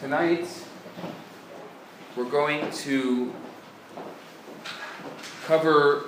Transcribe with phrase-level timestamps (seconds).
[0.00, 0.46] Tonight,
[2.14, 3.34] we're going to
[5.44, 6.04] cover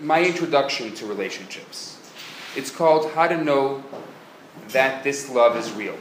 [0.00, 2.10] my introduction to relationships.
[2.56, 3.84] It's called How to Know
[4.70, 5.96] That This Love is Real.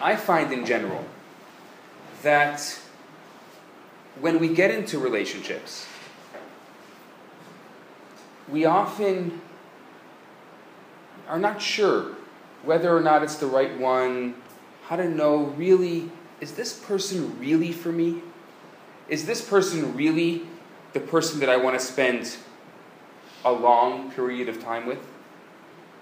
[0.00, 1.04] I find in general
[2.22, 2.78] that
[4.20, 5.88] when we get into relationships,
[8.48, 9.40] we often
[11.26, 12.13] are not sure
[12.64, 14.34] whether or not it's the right one,
[14.84, 16.10] how to know really,
[16.40, 18.22] is this person really for me?
[19.08, 20.42] Is this person really
[20.92, 22.36] the person that I want to spend
[23.44, 25.06] a long period of time with?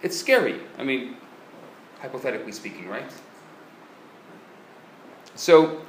[0.02, 0.60] It's scary.
[0.78, 1.16] I mean,
[2.00, 3.10] hypothetically speaking, right?
[5.34, 5.82] So,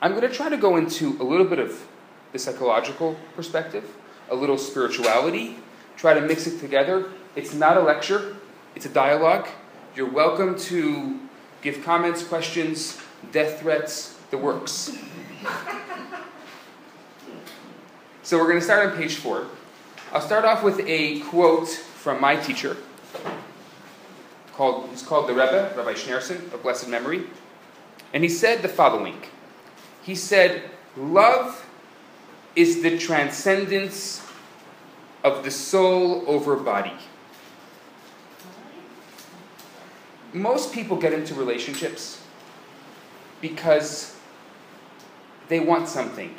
[0.00, 1.86] I'm going to try to go into a little bit of
[2.32, 3.84] the psychological perspective,
[4.30, 5.56] a little spirituality,
[5.96, 7.10] try to mix it together.
[7.36, 8.36] It's not a lecture,
[8.74, 9.48] it's a dialogue.
[9.98, 11.18] You're welcome to
[11.60, 13.00] give comments, questions,
[13.32, 14.96] death threats, the works.
[18.22, 19.48] So we're going to start on page four.
[20.12, 22.76] I'll start off with a quote from my teacher.
[24.52, 27.24] Called, he's called the Rebbe, Rabbi Schneerson, of blessed memory.
[28.14, 29.20] And he said the following
[30.04, 30.62] He said,
[30.96, 31.66] Love
[32.54, 34.24] is the transcendence
[35.24, 36.94] of the soul over body.
[40.32, 42.22] Most people get into relationships
[43.40, 44.16] because
[45.48, 46.38] they want something.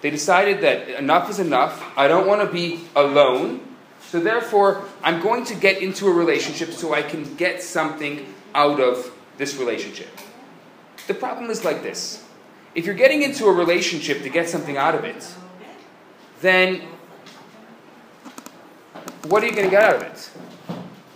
[0.00, 1.92] They decided that enough is enough.
[1.96, 3.60] I don't want to be alone.
[4.00, 8.80] So therefore, I'm going to get into a relationship so I can get something out
[8.80, 10.08] of this relationship.
[11.06, 12.24] The problem is like this
[12.74, 15.26] if you're getting into a relationship to get something out of it,
[16.40, 16.82] then
[19.28, 20.30] what are you going to get out of it?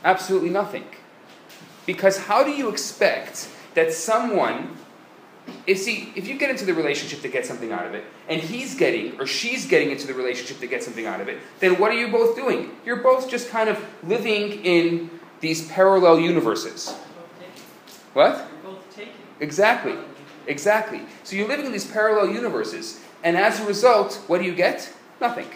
[0.05, 0.85] Absolutely nothing.
[1.87, 4.77] Because how do you expect that someone,
[5.67, 8.41] if see, if you get into the relationship to get something out of it, and
[8.41, 11.79] he's getting or she's getting into the relationship to get something out of it, then
[11.79, 12.73] what are you both doing?
[12.85, 15.11] You're both just kind of living in
[15.41, 16.93] these parallel universes.
[18.15, 18.49] What?
[19.39, 19.95] Exactly.
[20.47, 21.03] Exactly.
[21.23, 24.93] So you're living in these parallel universes, and as a result, what do you get?
[25.21, 25.49] Nothing.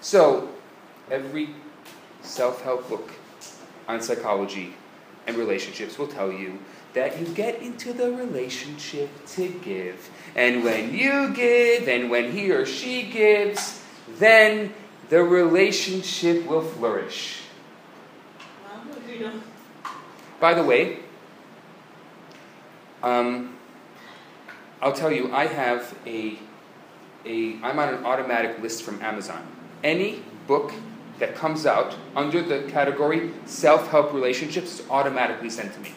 [0.00, 0.48] So,
[1.10, 1.50] every
[2.22, 3.12] self help book
[3.88, 4.74] on psychology
[5.26, 6.58] and relationships will tell you
[6.94, 10.10] that you get into the relationship to give.
[10.36, 13.82] And when you give, and when he or she gives,
[14.18, 14.72] then
[15.08, 17.40] the relationship will flourish.
[20.40, 21.00] By the way,
[23.02, 23.56] um,
[24.80, 26.38] I'll tell you, I have a,
[27.24, 29.46] a, I'm on an automatic list from Amazon.
[29.82, 30.72] Any book
[31.18, 35.92] that comes out under the category self help relationships is automatically sent to me.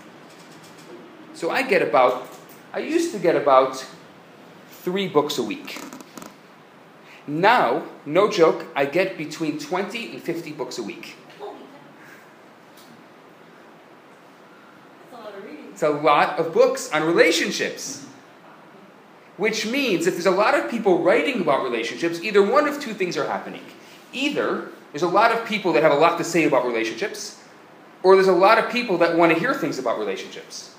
[1.34, 2.28] So I get about,
[2.74, 3.86] I used to get about
[4.70, 5.81] three books a week.
[7.28, 11.16] Now, no joke, I get between 20 and 50 books a week.
[15.72, 18.06] It's a lot of books on relationships.
[19.38, 22.94] Which means if there's a lot of people writing about relationships, either one of two
[22.94, 23.64] things are happening.
[24.14, 27.41] Either there's a lot of people that have a lot to say about relationships,
[28.03, 30.75] or there's a lot of people that want to hear things about relationships.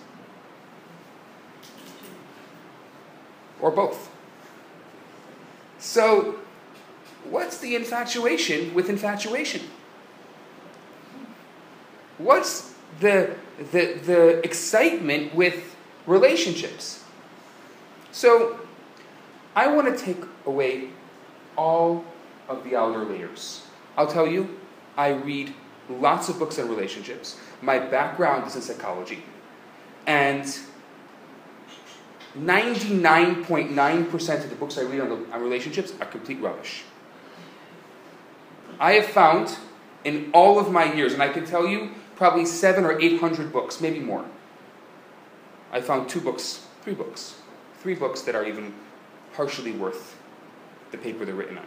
[3.60, 4.10] Or both.
[5.78, 6.36] So,
[7.24, 9.62] what's the infatuation with infatuation?
[12.18, 13.34] What's the,
[13.70, 15.74] the, the excitement with
[16.06, 17.02] relationships?
[18.10, 18.60] So,
[19.54, 20.90] I want to take away
[21.56, 22.04] all
[22.48, 23.66] of the outer layers.
[23.96, 24.58] I'll tell you,
[24.96, 25.54] I read
[25.88, 27.38] lots of books on relationships.
[27.60, 29.24] My background is in psychology.
[30.06, 30.44] And
[32.36, 36.82] 99.9% of the books I read on, the, on relationships are complete rubbish.
[38.80, 39.56] I have found
[40.04, 43.52] in all of my years, and I can tell you probably seven or eight hundred
[43.52, 44.24] books, maybe more.
[45.72, 47.36] I found two books, three books,
[47.80, 48.74] three books that are even
[49.34, 50.18] partially worth
[50.90, 51.66] the paper they're written on.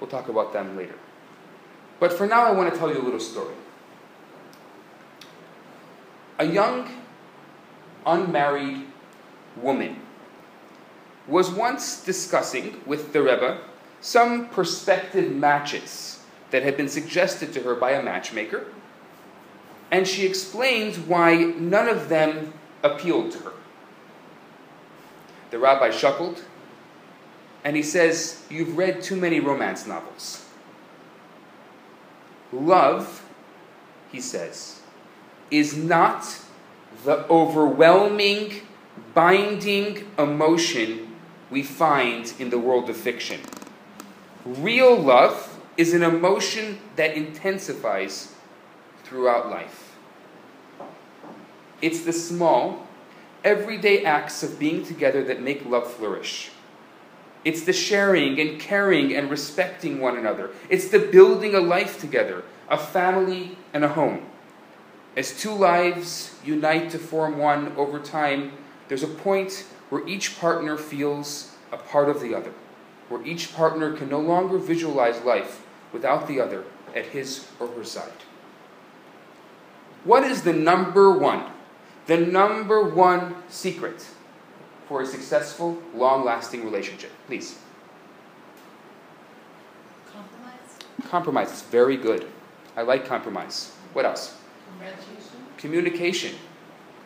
[0.00, 0.96] We'll talk about them later.
[2.00, 3.54] But for now, I want to tell you a little story.
[6.38, 6.90] A young,
[8.04, 8.86] unmarried
[9.56, 10.00] woman
[11.26, 13.60] was once discussing with the Rebbe
[14.00, 18.66] some prospective matches that had been suggested to her by a matchmaker,
[19.90, 22.52] and she explained why none of them
[22.82, 23.52] appealed to her.
[25.50, 26.42] The rabbi chuckled,
[27.62, 30.43] and he says, You've read too many romance novels.
[32.54, 33.26] Love,
[34.12, 34.80] he says,
[35.50, 36.40] is not
[37.04, 38.62] the overwhelming,
[39.12, 41.16] binding emotion
[41.50, 43.40] we find in the world of fiction.
[44.44, 48.32] Real love is an emotion that intensifies
[49.02, 49.96] throughout life.
[51.82, 52.86] It's the small,
[53.42, 56.50] everyday acts of being together that make love flourish.
[57.44, 60.50] It's the sharing and caring and respecting one another.
[60.70, 64.26] It's the building a life together, a family and a home.
[65.16, 68.52] As two lives unite to form one over time,
[68.88, 72.52] there's a point where each partner feels a part of the other,
[73.08, 76.64] where each partner can no longer visualize life without the other
[76.96, 78.12] at his or her side.
[80.04, 81.44] What is the number one,
[82.06, 84.06] the number one secret
[84.88, 87.10] for a successful, long lasting relationship?
[87.26, 87.58] Please.
[90.12, 91.10] Compromise?
[91.10, 92.26] Compromise is very good.
[92.76, 93.72] I like compromise.
[93.92, 94.36] What else?
[94.78, 95.38] Communication?
[95.58, 96.34] Communication.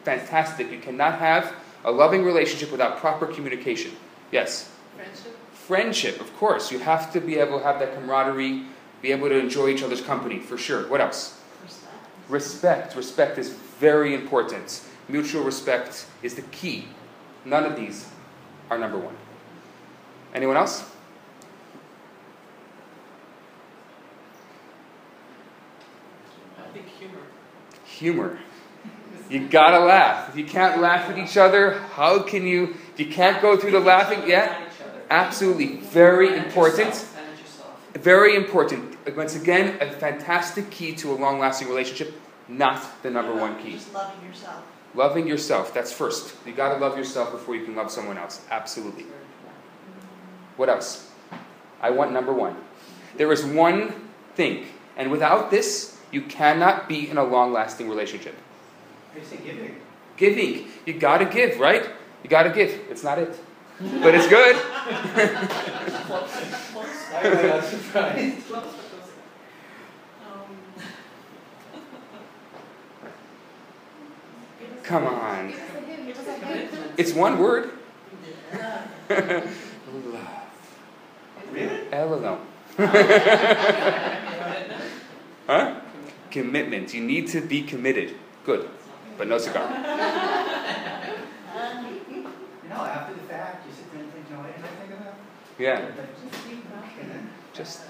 [0.04, 0.70] Fantastic.
[0.70, 1.54] You cannot have
[1.84, 3.92] a loving relationship without proper communication.
[4.32, 4.70] Yes.
[4.96, 5.36] Friendship?
[5.52, 6.72] Friendship, of course.
[6.72, 8.64] You have to be able to have that camaraderie,
[9.02, 10.88] be able to enjoy each other's company, for sure.
[10.88, 11.40] What else?
[11.62, 11.94] Respect?
[12.28, 12.96] Respect.
[12.96, 14.82] Respect is very important.
[15.08, 16.88] Mutual respect is the key.
[17.48, 18.06] None of these
[18.70, 19.16] are number one.
[20.34, 20.84] Anyone else?
[26.58, 27.20] I think humor.
[27.86, 28.38] Humor.
[29.30, 30.28] You gotta laugh.
[30.28, 32.76] If you can't laugh at each other, how can you?
[32.92, 34.68] If you can't go through the laughing, yeah,
[35.08, 37.06] absolutely, very important.
[37.94, 38.96] Very important.
[39.16, 42.14] Once again, a fantastic key to a long lasting relationship,
[42.46, 43.72] not the number one key.
[43.72, 44.62] Just loving yourself.
[44.94, 46.34] Loving yourself, that's first.
[46.46, 48.44] You gotta love yourself before you can love someone else.
[48.50, 49.06] Absolutely.
[50.56, 51.10] What else?
[51.80, 52.56] I want number one.
[53.16, 53.94] There is one
[54.34, 58.34] thing, and without this, you cannot be in a long lasting relationship.
[59.14, 59.76] I say giving.
[60.16, 60.68] Giving.
[60.86, 61.88] You gotta give, right?
[62.22, 62.70] You gotta give.
[62.90, 63.38] It's not it.
[63.80, 64.56] But it's good.
[67.14, 68.52] I got surprised.
[68.52, 68.62] Um,
[74.88, 75.48] Come on.
[75.48, 76.70] give us a hint, give us a hint.
[76.96, 77.70] It's one word.
[79.10, 79.54] Love.
[81.52, 81.92] Really?
[81.92, 82.40] L alone.
[85.46, 85.80] Huh?
[86.30, 86.92] Commitment.
[86.92, 88.14] You need to be committed.
[88.44, 88.68] Good.
[89.18, 89.66] But no cigar.
[92.10, 94.68] You know, after the fact, you sit there and think, you know, what did I
[94.68, 95.14] think about?
[95.58, 95.90] Yeah.
[97.54, 97.80] Just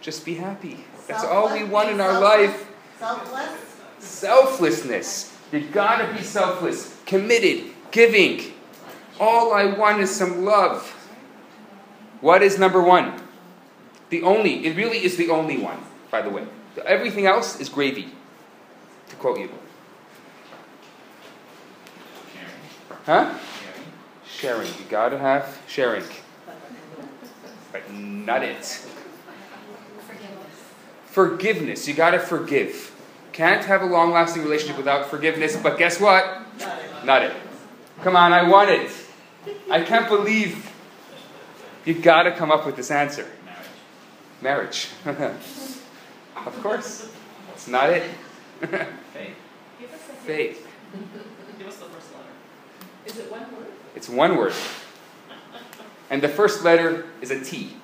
[0.00, 0.84] just be happy.
[1.06, 2.68] That's all we want in our life.
[2.98, 3.76] Selfless?
[4.00, 5.39] Selflessness.
[5.52, 6.96] You gotta be selfless.
[7.06, 7.72] Committed.
[7.90, 8.52] Giving.
[9.18, 10.88] All I want is some love.
[12.20, 13.20] What is number one?
[14.10, 15.78] The only, it really is the only one,
[16.10, 16.44] by the way.
[16.84, 18.08] Everything else is gravy,
[19.08, 19.50] to quote you.
[23.06, 23.34] Huh?
[24.26, 24.68] Sharing.
[24.68, 26.04] You gotta have sharing.
[27.72, 28.64] But not it.
[30.06, 30.58] Forgiveness.
[31.06, 31.88] Forgiveness.
[31.88, 32.89] You gotta forgive.
[33.32, 36.42] Can't have a long lasting relationship without forgiveness, but guess what?
[37.04, 37.32] Not it.
[38.02, 38.90] Come on, I want it.
[39.70, 40.70] I can't believe
[41.84, 43.26] you've gotta come up with this answer.
[44.42, 44.88] Marriage.
[45.04, 45.36] Marriage.
[46.46, 47.10] of course.
[47.54, 48.02] It's not it.
[48.60, 49.36] Faith.
[49.78, 50.00] Give us.
[50.24, 50.66] Faith.
[51.58, 52.24] Give us the first letter.
[53.06, 53.66] Is it one word?
[53.94, 54.54] It's one word.
[56.08, 57.76] And the first letter is a T.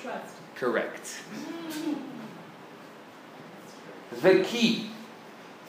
[0.00, 0.34] Trust.
[0.54, 1.20] Correct.
[4.22, 4.90] The key,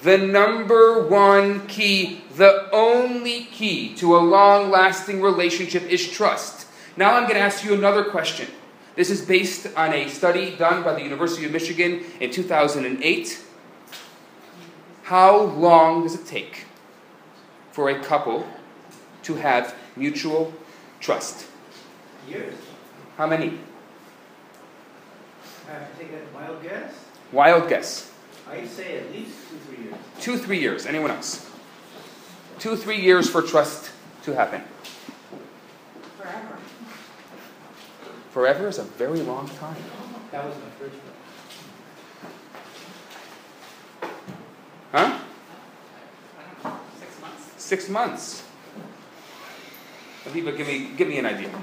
[0.04, 6.68] the number one key, the only key to a long lasting relationship is trust.
[6.98, 8.48] Now I'm going to ask you another question.
[8.96, 13.42] This is based on a study done by the University of Michigan in 2008.
[15.04, 16.66] How long does it take
[17.72, 18.48] for a couple
[19.24, 20.54] to have mutual
[21.00, 21.48] trust?
[22.30, 22.56] Years.
[23.18, 23.60] How many?
[25.68, 26.94] I have to take a wild guess.
[27.32, 28.12] Wild guess.
[28.50, 29.96] I'd say at least two, three years.
[30.20, 30.86] Two, three years.
[30.86, 31.50] Anyone else?
[32.60, 33.92] Two, three years for trust
[34.24, 34.62] to happen.
[36.18, 36.58] Forever.
[38.32, 39.76] Forever is a very long time.
[40.32, 41.14] That was my first one.
[44.92, 45.20] Huh?
[46.38, 46.80] I don't know.
[47.00, 47.44] Six months.
[47.58, 48.44] Six months.
[50.26, 51.50] Aviva, give me, give me an idea.
[51.50, 51.62] Let's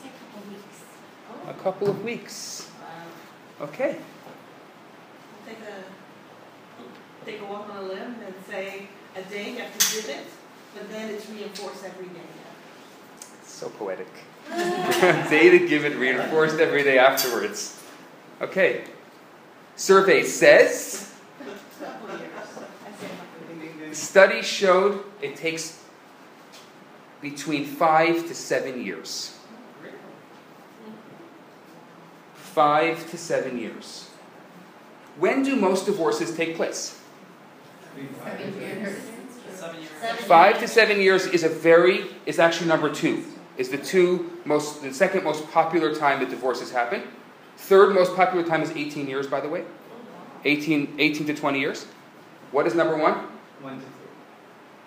[0.00, 0.78] say a couple weeks.
[1.46, 2.70] A couple of weeks.
[3.60, 3.96] Okay.
[5.46, 9.96] Take a, take a walk on a limb and say a day you have to
[9.96, 10.24] give it,
[10.74, 12.20] but then it's reinforced every day.
[13.44, 14.08] So poetic.
[14.48, 17.78] Day to give it reinforced every day afterwards.
[18.40, 18.84] Okay.
[19.76, 21.14] Survey says
[21.78, 22.30] Couple years.
[22.86, 25.82] I say couple study showed it takes
[27.20, 29.39] between five to seven years.
[32.54, 34.10] Five to seven years.
[35.18, 37.00] When do most divorces take place?
[38.24, 38.98] Seven years.
[40.26, 43.24] Five to seven years is a very is actually number two.
[43.56, 47.04] Is the two most the second most popular time that divorces happen.
[47.56, 49.64] Third most popular time is 18 years, by the way.
[50.44, 51.84] 18, 18 to 20 years.
[52.50, 53.14] What is number one?
[53.60, 53.86] One to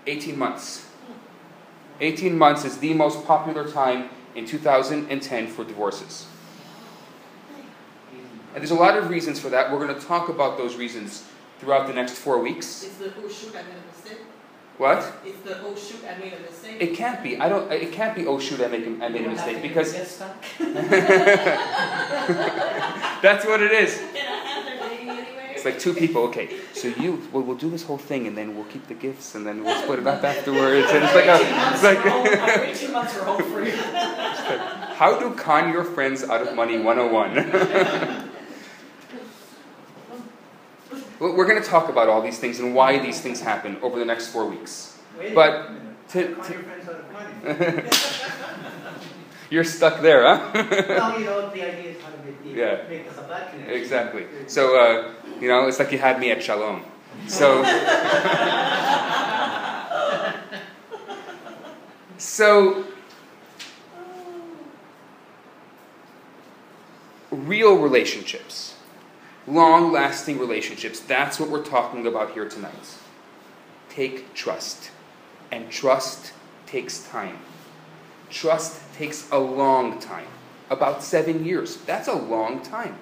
[0.08, 0.90] 18 months.
[2.02, 6.28] 18 months is the most popular time in 2010 for divorces.
[8.54, 9.72] And there's a lot of reasons for that.
[9.72, 11.26] We're going to talk about those reasons
[11.60, 12.84] throughout the next four weeks.
[12.84, 14.20] It's the, oh shoot, I made a mistake.
[14.78, 15.02] What?
[15.44, 16.78] The, oh shoot, I made a mistake.
[16.80, 17.38] It can't be.
[17.40, 17.72] I don't.
[17.72, 18.26] It can't be.
[18.28, 18.60] Oh shoot!
[18.62, 18.86] I make.
[18.86, 19.94] a- I made a mistake because
[23.22, 23.98] that's what it is.
[24.00, 25.52] Can I have their baby anyway?
[25.56, 26.24] It's like two people.
[26.24, 27.22] Okay, so you.
[27.32, 29.80] Well, we'll do this whole thing, and then we'll keep the gifts, and then we'll
[29.84, 30.88] split it up afterwards.
[30.90, 31.40] And it's like a.
[31.74, 32.04] It's like.
[32.70, 33.72] Eighteen months are all free.
[34.96, 38.30] How to con your friends out of money 101.
[40.92, 41.02] Well,
[41.32, 44.06] We're going to talk about all these things and why these things happen over the
[44.06, 45.00] next four weeks.
[45.18, 47.84] Wait But a to- to- your friends out of money.
[49.50, 50.52] You're stuck there, huh?
[50.54, 52.82] Well, you know, the idea is how to make, the, Yeah.
[52.90, 53.70] make us a connection.
[53.70, 54.26] exactly.
[54.48, 56.84] So, uh, you know, it's like you had me at Shalom.
[57.28, 57.64] So,
[62.18, 62.84] so
[67.32, 68.73] real relationships,
[69.48, 72.98] long lasting relationships, that's what we're talking about here tonight.
[73.90, 74.92] Take trust.
[75.52, 76.34] And trust
[76.66, 77.38] takes time.
[78.30, 80.26] Trust takes a long time
[80.70, 81.78] about seven years.
[81.78, 82.98] That's a long time.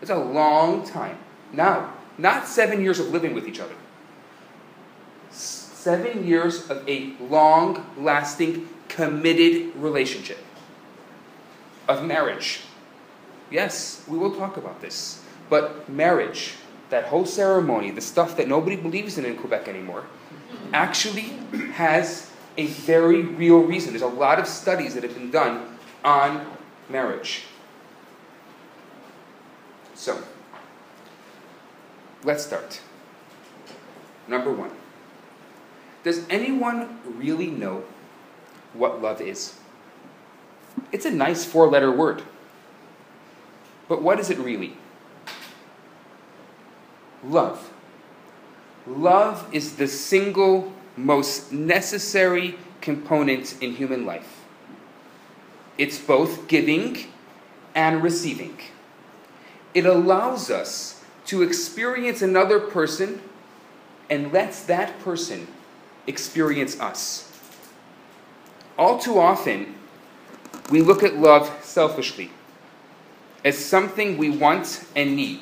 [0.00, 1.18] It's a long time.
[1.52, 3.74] Now, not seven years of living with each other.
[5.30, 10.38] Seven years of a long lasting, committed relationship,
[11.86, 12.60] of marriage.
[13.50, 15.17] Yes, we will talk about this.
[15.48, 16.54] But marriage,
[16.90, 20.04] that whole ceremony, the stuff that nobody believes in in Quebec anymore,
[20.72, 21.32] actually
[21.72, 23.92] has a very real reason.
[23.92, 26.46] There's a lot of studies that have been done on
[26.88, 27.44] marriage.
[29.94, 30.22] So,
[32.24, 32.80] let's start.
[34.26, 34.70] Number one
[36.04, 37.84] Does anyone really know
[38.74, 39.58] what love is?
[40.92, 42.22] It's a nice four letter word.
[43.88, 44.76] But what is it really?
[47.28, 47.70] Love.
[48.86, 54.44] Love is the single most necessary component in human life.
[55.76, 56.96] It's both giving
[57.74, 58.56] and receiving.
[59.74, 63.20] It allows us to experience another person
[64.08, 65.46] and lets that person
[66.06, 67.30] experience us.
[68.78, 69.74] All too often,
[70.70, 72.30] we look at love selfishly
[73.44, 75.40] as something we want and need.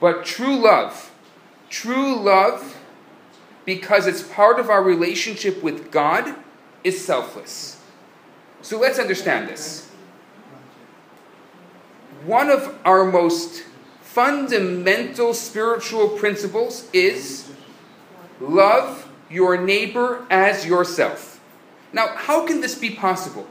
[0.00, 1.12] But true love,
[1.68, 2.76] true love,
[3.64, 6.34] because it's part of our relationship with God,
[6.84, 7.80] is selfless.
[8.62, 9.90] So let's understand this.
[12.24, 13.64] One of our most
[14.00, 17.50] fundamental spiritual principles is
[18.40, 21.40] love your neighbor as yourself.
[21.92, 23.46] Now, how can this be possible?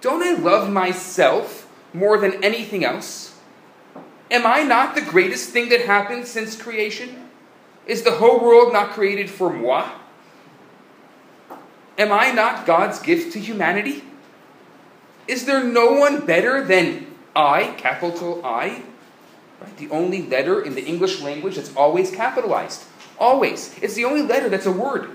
[0.00, 3.35] Don't I love myself more than anything else?
[4.30, 7.28] Am I not the greatest thing that happened since creation?
[7.86, 9.88] Is the whole world not created for moi?
[11.96, 14.02] Am I not God's gift to humanity?
[15.28, 18.82] Is there no one better than I, capital I?
[19.60, 19.76] Right?
[19.76, 22.84] The only letter in the English language that's always capitalized.
[23.18, 23.76] Always.
[23.80, 25.10] It's the only letter that's a word.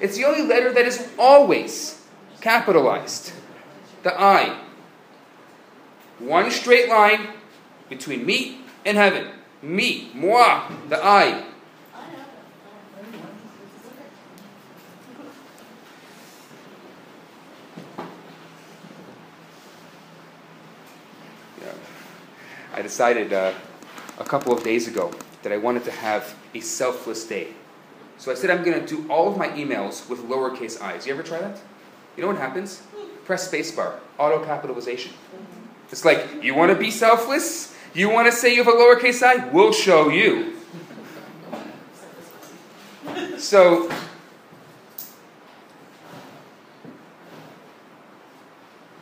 [0.00, 2.02] It's the only letter that is always
[2.40, 3.32] capitalized.
[4.02, 4.58] The I.
[6.18, 7.28] One straight line
[7.92, 8.56] between me
[8.86, 9.28] and heaven.
[9.60, 11.44] Me, moi, the I.
[21.60, 21.74] Yeah.
[22.74, 23.52] I decided uh,
[24.18, 27.48] a couple of days ago that I wanted to have a selfless day.
[28.16, 31.06] So I said I'm going to do all of my emails with lowercase i's.
[31.06, 31.60] You ever try that?
[32.16, 32.82] You know what happens?
[33.26, 35.12] Press spacebar, auto capitalization.
[35.90, 37.71] It's like, you want to be selfless?
[37.94, 39.48] You want to say you have a lowercase i?
[39.48, 40.54] We'll show you.
[43.36, 43.90] So,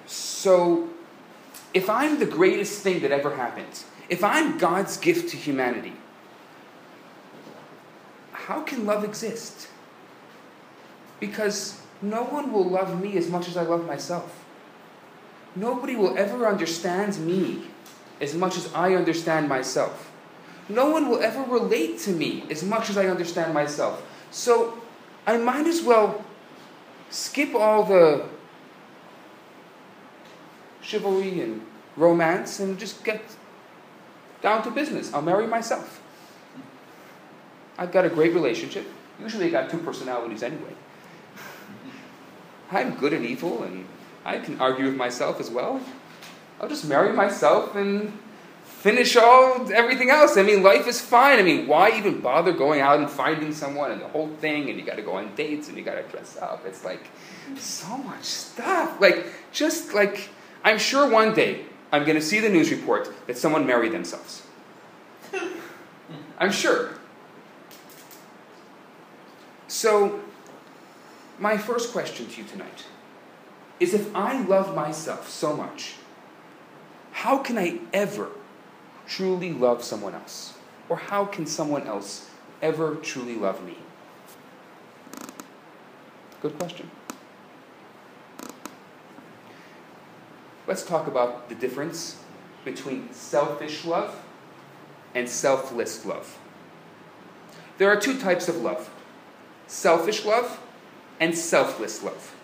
[0.07, 0.89] so
[1.73, 5.93] if I'm the greatest thing that ever happened, if I'm God's gift to humanity,
[8.33, 9.69] how can love exist?
[11.21, 14.45] Because no one will love me as much as I love myself.
[15.55, 17.67] Nobody will ever understand me
[18.21, 20.11] as much as I understand myself.
[20.69, 24.03] No one will ever relate to me as much as I understand myself.
[24.31, 24.79] So
[25.27, 26.25] I might as well
[27.11, 28.27] skip all the
[30.81, 31.63] chivalry and
[31.97, 33.23] romance and just get
[34.43, 35.13] down to business.
[35.13, 36.01] I'll marry myself.
[37.77, 38.87] I've got a great relationship.
[39.21, 40.75] Usually I got two personalities anyway.
[42.71, 43.87] I'm good and evil and
[44.25, 45.81] I can argue with myself as well.
[46.61, 48.13] I'll just marry myself and
[48.65, 50.37] finish all everything else.
[50.37, 51.39] I mean, life is fine.
[51.39, 54.69] I mean, why even bother going out and finding someone and the whole thing?
[54.69, 56.65] And you got to go on dates and you got to dress up.
[56.67, 57.09] It's like
[57.57, 59.01] so much stuff.
[59.01, 60.29] Like just like
[60.63, 64.43] I'm sure one day I'm going to see the news report that someone married themselves.
[66.39, 66.95] I'm sure.
[69.69, 70.21] So,
[71.39, 72.85] my first question to you tonight
[73.79, 75.95] is if I love myself so much,
[77.21, 78.31] how can I ever
[79.07, 80.55] truly love someone else?
[80.89, 82.31] Or how can someone else
[82.63, 83.77] ever truly love me?
[86.41, 86.91] Good question.
[90.67, 92.23] Let's talk about the difference
[92.65, 94.19] between selfish love
[95.15, 96.39] and selfless love.
[97.77, 98.89] There are two types of love
[99.67, 100.59] selfish love
[101.21, 102.35] and selfless love.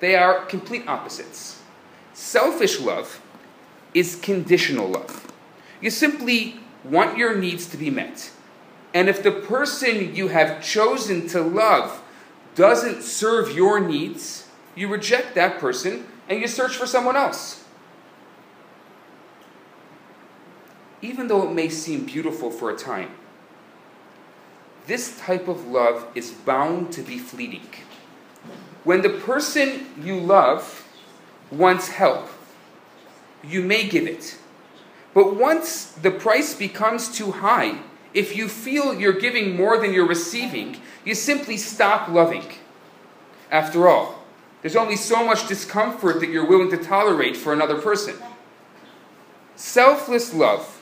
[0.00, 1.62] They are complete opposites.
[2.12, 3.21] Selfish love
[3.94, 5.32] is conditional love.
[5.80, 8.30] You simply want your needs to be met.
[8.94, 12.02] And if the person you have chosen to love
[12.54, 17.64] doesn't serve your needs, you reject that person and you search for someone else.
[21.00, 23.10] Even though it may seem beautiful for a time,
[24.86, 27.68] this type of love is bound to be fleeting.
[28.84, 30.86] When the person you love
[31.50, 32.28] wants help,
[33.44, 34.38] you may give it.
[35.14, 37.78] But once the price becomes too high,
[38.14, 42.44] if you feel you're giving more than you're receiving, you simply stop loving.
[43.50, 44.22] After all,
[44.60, 48.14] there's only so much discomfort that you're willing to tolerate for another person.
[49.56, 50.80] Selfless love,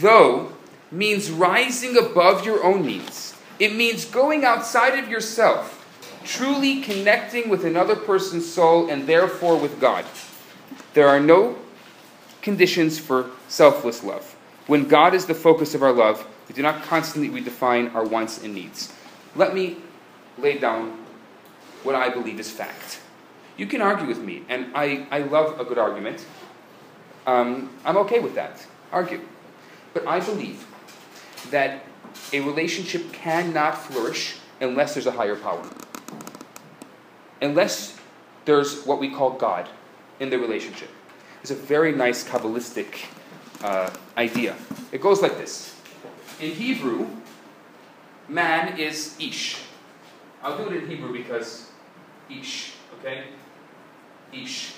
[0.00, 0.52] though,
[0.90, 3.36] means rising above your own needs.
[3.58, 5.78] It means going outside of yourself
[6.24, 10.04] truly connecting with another person's soul and therefore with God.
[10.94, 11.56] There are no
[12.42, 14.36] conditions for selfless love.
[14.66, 18.42] When God is the focus of our love, we do not constantly redefine our wants
[18.42, 18.92] and needs.
[19.34, 19.78] Let me
[20.38, 20.98] lay down
[21.82, 23.00] what I believe is fact.
[23.56, 26.24] You can argue with me, and I, I love a good argument.
[27.26, 28.66] Um, I'm okay with that.
[28.90, 29.20] Argue.
[29.94, 30.66] But I believe
[31.50, 31.84] that
[32.32, 35.68] a relationship cannot flourish unless there's a higher power
[37.42, 37.98] unless
[38.44, 39.68] there's what we call God
[40.22, 40.88] in the relationship.
[41.42, 43.06] It's a very nice Kabbalistic
[43.62, 44.54] uh, idea.
[44.92, 45.74] It goes like this
[46.40, 47.08] In Hebrew,
[48.28, 49.58] man is Ish.
[50.42, 51.72] I'll do it in Hebrew because
[52.30, 53.24] Ish, okay?
[54.32, 54.74] Ish.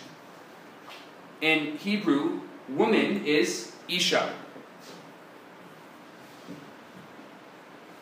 [1.42, 4.32] In Hebrew, woman is Isha.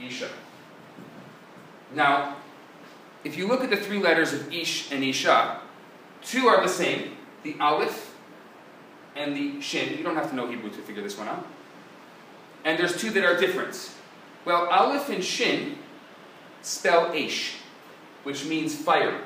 [0.01, 0.29] Isha.
[1.93, 2.37] Now,
[3.25, 5.61] if you look at the three letters of Ish and Isha,
[6.23, 8.15] two are the same the Aleph
[9.17, 9.97] and the Shin.
[9.97, 11.47] You don't have to know Hebrew to figure this one out.
[12.65, 13.91] And there's two that are different.
[14.45, 15.79] Well, Aleph and Shin
[16.63, 17.57] spell Ish,
[18.23, 19.21] which means fire.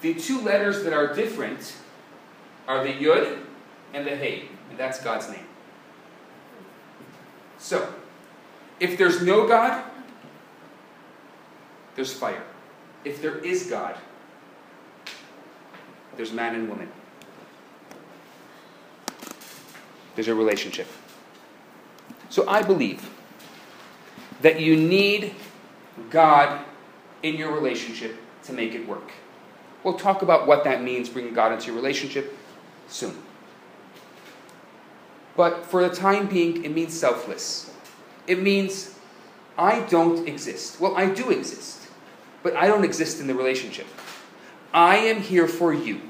[0.00, 1.76] The two letters that are different
[2.66, 3.38] are the Yud
[3.92, 5.46] and the Hey, and that's God's name.
[7.58, 7.92] So,
[8.80, 9.84] if there's no God,
[11.94, 12.42] there's fire.
[13.04, 13.96] If there is God,
[16.16, 16.88] there's man and woman.
[20.14, 20.86] There's a relationship.
[22.28, 23.08] So I believe
[24.40, 25.34] that you need
[26.10, 26.64] God
[27.22, 29.12] in your relationship to make it work.
[29.84, 32.36] We'll talk about what that means, bringing God into your relationship,
[32.88, 33.16] soon.
[35.36, 37.72] But for the time being, it means selfless.
[38.26, 38.94] It means
[39.56, 40.80] I don't exist.
[40.80, 41.82] Well, I do exist
[42.42, 43.86] but I don't exist in the relationship.
[44.72, 46.00] I am here for you.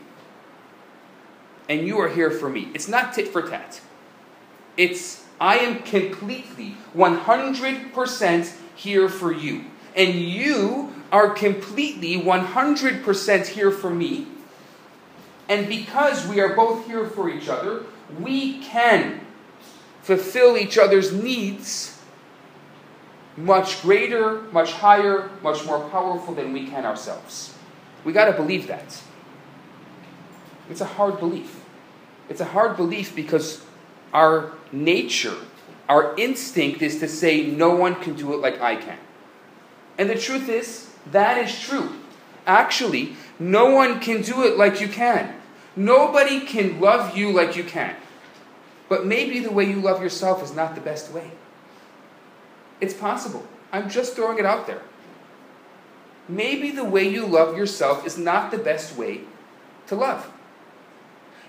[1.69, 2.71] And you are here for me.
[2.75, 3.81] It's not tit for tat.
[4.77, 9.65] It's, I am completely, 100% here for you.
[9.95, 14.27] And you are completely 100% here for me.
[15.49, 17.83] And because we are both here for each other,
[18.19, 19.21] we can
[20.03, 21.99] fulfill each other's needs
[23.37, 27.52] much greater, much higher, much more powerful than we can ourselves.
[28.05, 29.03] We got to believe that.
[30.69, 31.65] It's a hard belief.
[32.29, 33.65] It's a hard belief because
[34.13, 35.37] our nature,
[35.89, 38.99] our instinct is to say, no one can do it like I can.
[39.99, 41.91] And the truth is, that is true.
[42.47, 45.37] Actually, no one can do it like you can.
[45.77, 47.97] Nobody can love you like you can.
[48.89, 51.31] But maybe the way you love yourself is not the best way.
[52.81, 53.47] It's possible.
[53.73, 54.83] I'm just throwing it out there.
[56.29, 59.23] Maybe the way you love yourself is not the best way
[59.89, 60.31] to love.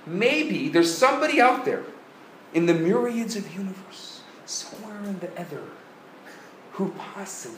[0.05, 1.83] Maybe there's somebody out there
[2.53, 5.63] in the myriads of universe, somewhere in the ether,
[6.73, 7.57] who possibly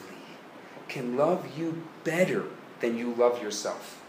[0.88, 2.45] can love you better
[2.82, 4.01] than you love yourself.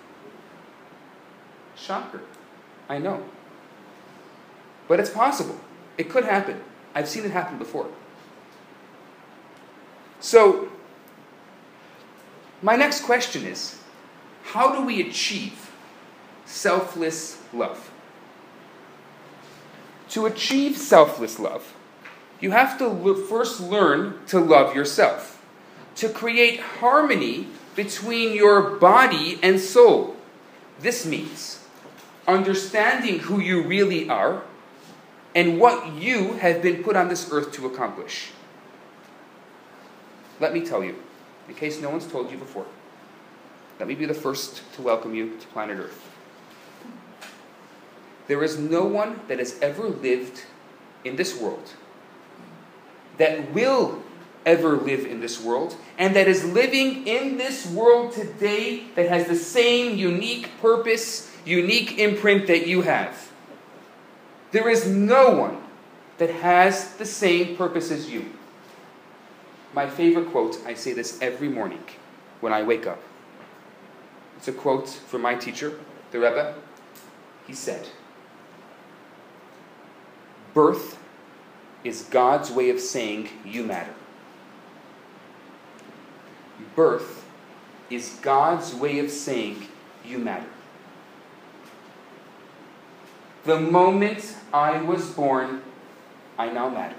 [1.76, 2.20] Shocker.
[2.88, 3.24] I know.
[4.88, 5.58] But it's possible.
[5.98, 6.60] It could happen.
[6.94, 7.88] I've seen it happen before.
[10.20, 10.70] So,
[12.62, 13.80] my next question is
[14.44, 15.70] how do we achieve
[16.44, 17.90] selfless love?
[20.10, 21.74] To achieve selfless love,
[22.40, 25.42] you have to first learn to love yourself,
[25.96, 30.16] to create harmony between your body and soul.
[30.80, 31.64] This means
[32.26, 34.42] understanding who you really are
[35.34, 38.30] and what you have been put on this earth to accomplish.
[40.40, 40.96] Let me tell you,
[41.48, 42.66] in case no one's told you before,
[43.78, 46.12] let me be the first to welcome you to planet Earth.
[48.26, 50.44] There is no one that has ever lived
[51.04, 51.74] in this world
[53.18, 54.02] that will
[54.44, 59.26] ever live in this world and that is living in this world today that has
[59.26, 63.30] the same unique purpose, unique imprint that you have.
[64.52, 65.58] There is no one
[66.18, 68.26] that has the same purpose as you.
[69.76, 71.84] My favorite quote, I say this every morning
[72.40, 72.98] when I wake up.
[74.38, 75.78] It's a quote from my teacher,
[76.12, 76.54] the Rebbe.
[77.46, 77.86] He said,
[80.54, 80.98] Birth
[81.84, 83.92] is God's way of saying you matter.
[86.74, 87.26] Birth
[87.90, 89.68] is God's way of saying
[90.02, 90.48] you matter.
[93.44, 95.60] The moment I was born,
[96.38, 96.96] I now matter.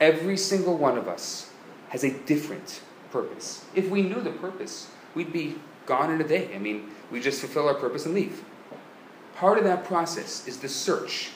[0.00, 1.50] Every single one of us
[1.88, 2.80] has a different
[3.10, 3.64] purpose.
[3.74, 5.56] If we knew the purpose, we'd be
[5.86, 6.54] gone in a day.
[6.54, 8.44] I mean, we just fulfill our purpose and leave.
[9.34, 11.30] Part of that process is the search,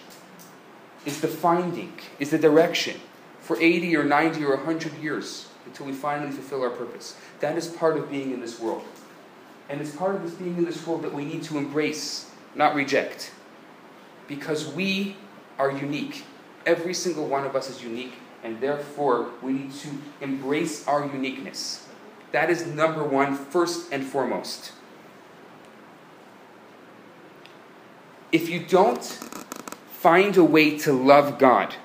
[1.04, 3.00] is the finding, is the direction
[3.40, 7.16] for 80 or 90 or 100 years until we finally fulfill our purpose.
[7.40, 8.84] That is part of being in this world.
[9.68, 12.74] And it's part of this being in this world that we need to embrace, not
[12.74, 13.32] reject.
[14.28, 15.16] Because we
[15.58, 16.24] are unique.
[16.66, 19.88] Every single one of us is unique and therefore we need to
[20.20, 21.86] embrace our uniqueness.
[22.32, 24.72] That is number one, first and foremost.
[28.32, 29.04] If you don't
[29.92, 31.76] find a way to love God,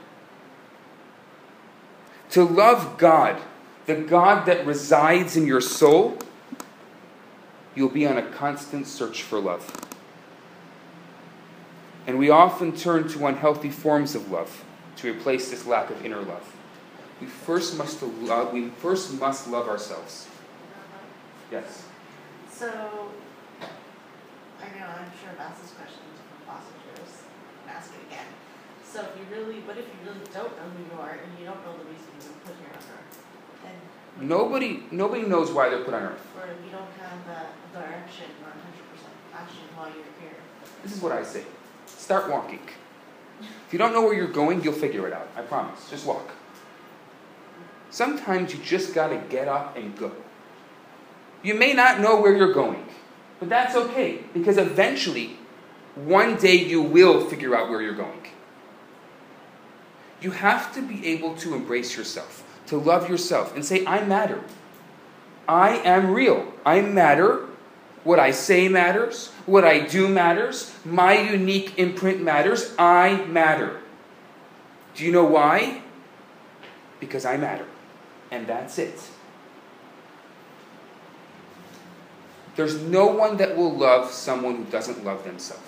[2.32, 3.42] to love God,
[3.86, 6.18] the God that resides in your soul,
[7.76, 9.88] you'll be on a constant search for love.
[12.08, 14.64] And we often turn to unhealthy forms of love
[14.98, 16.44] to replace this lack of inner love.
[17.22, 20.28] We first must love, we first must love ourselves.
[21.52, 21.86] Yes.
[22.52, 27.14] So, I know I'm sure I've asked this question to different passengers.
[27.64, 28.26] and ask it again.
[28.84, 31.46] So, if you really, what if you really don't know who you are and you
[31.46, 33.14] don't know the reason you were put here on earth?
[33.64, 33.78] Then
[34.28, 36.26] nobody nobody knows why they're put on earth.
[36.38, 38.54] Or if you don't have a direction or 100%
[39.34, 40.38] passion while you're here.
[40.84, 41.44] This is what I say.
[41.86, 42.62] Start walking.
[43.40, 45.30] If you don't know where you're going, you'll figure it out.
[45.36, 45.90] I promise.
[45.90, 46.32] Just walk.
[47.90, 50.12] Sometimes you just got to get up and go.
[51.44, 52.86] You may not know where you're going,
[53.40, 55.38] but that's okay because eventually,
[55.96, 58.22] one day you will figure out where you're going.
[60.22, 64.44] You have to be able to embrace yourself, to love yourself, and say, I matter.
[65.48, 66.54] I am real.
[66.66, 67.47] I matter.
[68.08, 69.34] What I say matters.
[69.46, 70.74] What I do matters.
[70.86, 72.74] My unique imprint matters.
[72.80, 73.82] I matter.
[74.96, 75.82] Do you know why?
[77.02, 77.66] Because I matter.
[78.32, 78.98] And that's it.
[82.56, 85.68] There's no one that will love someone who doesn't love themselves.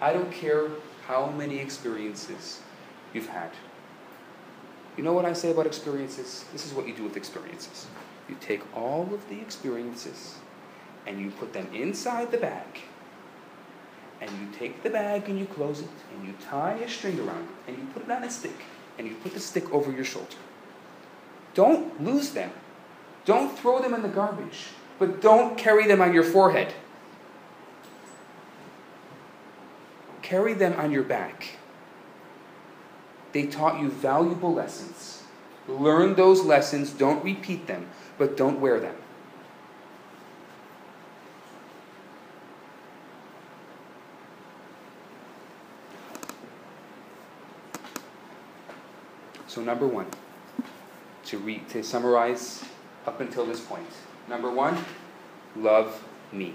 [0.00, 0.68] I don't care
[1.06, 2.62] how many experiences
[3.12, 3.50] you've had.
[4.96, 6.46] You know what I say about experiences?
[6.50, 7.86] This is what you do with experiences.
[8.28, 10.36] You take all of the experiences
[11.06, 12.82] and you put them inside the bag.
[14.20, 17.48] And you take the bag and you close it and you tie a string around
[17.48, 18.64] it and you put it on a stick
[18.98, 20.36] and you put the stick over your shoulder.
[21.54, 22.50] Don't lose them.
[23.24, 26.72] Don't throw them in the garbage, but don't carry them on your forehead.
[30.22, 31.56] Carry them on your back.
[33.32, 35.22] They taught you valuable lessons.
[35.68, 37.88] Learn those lessons, don't repeat them,
[38.22, 38.94] but don't wear them.
[49.48, 50.06] So, number one,
[51.24, 52.64] to, re- to summarize
[53.08, 53.88] up until this point.
[54.28, 54.78] Number one,
[55.56, 56.54] love me.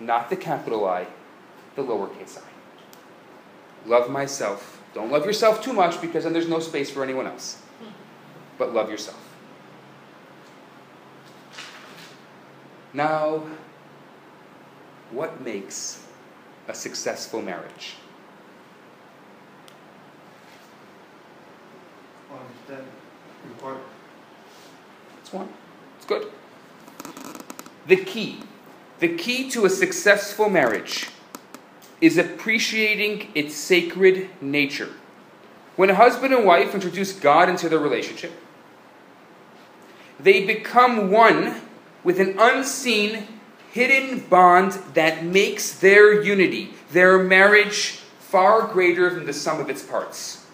[0.00, 1.08] Not the capital I,
[1.76, 3.86] the lowercase i.
[3.86, 4.80] Love myself.
[4.94, 7.60] Don't love yourself too much because then there's no space for anyone else.
[8.56, 9.27] But love yourself.
[12.92, 13.42] Now,
[15.10, 16.04] what makes
[16.66, 17.96] a successful marriage?
[22.68, 22.84] That
[23.48, 23.78] report,
[25.16, 25.48] That's one.
[25.96, 26.30] It's good.
[27.86, 28.40] The key,
[28.98, 31.08] the key to a successful marriage
[32.02, 34.90] is appreciating its sacred nature.
[35.76, 38.32] When a husband and wife introduce God into their relationship,
[40.20, 41.62] they become one
[42.08, 43.28] with an unseen,
[43.70, 49.82] hidden bond that makes their unity, their marriage, far greater than the sum of its
[49.82, 50.46] parts.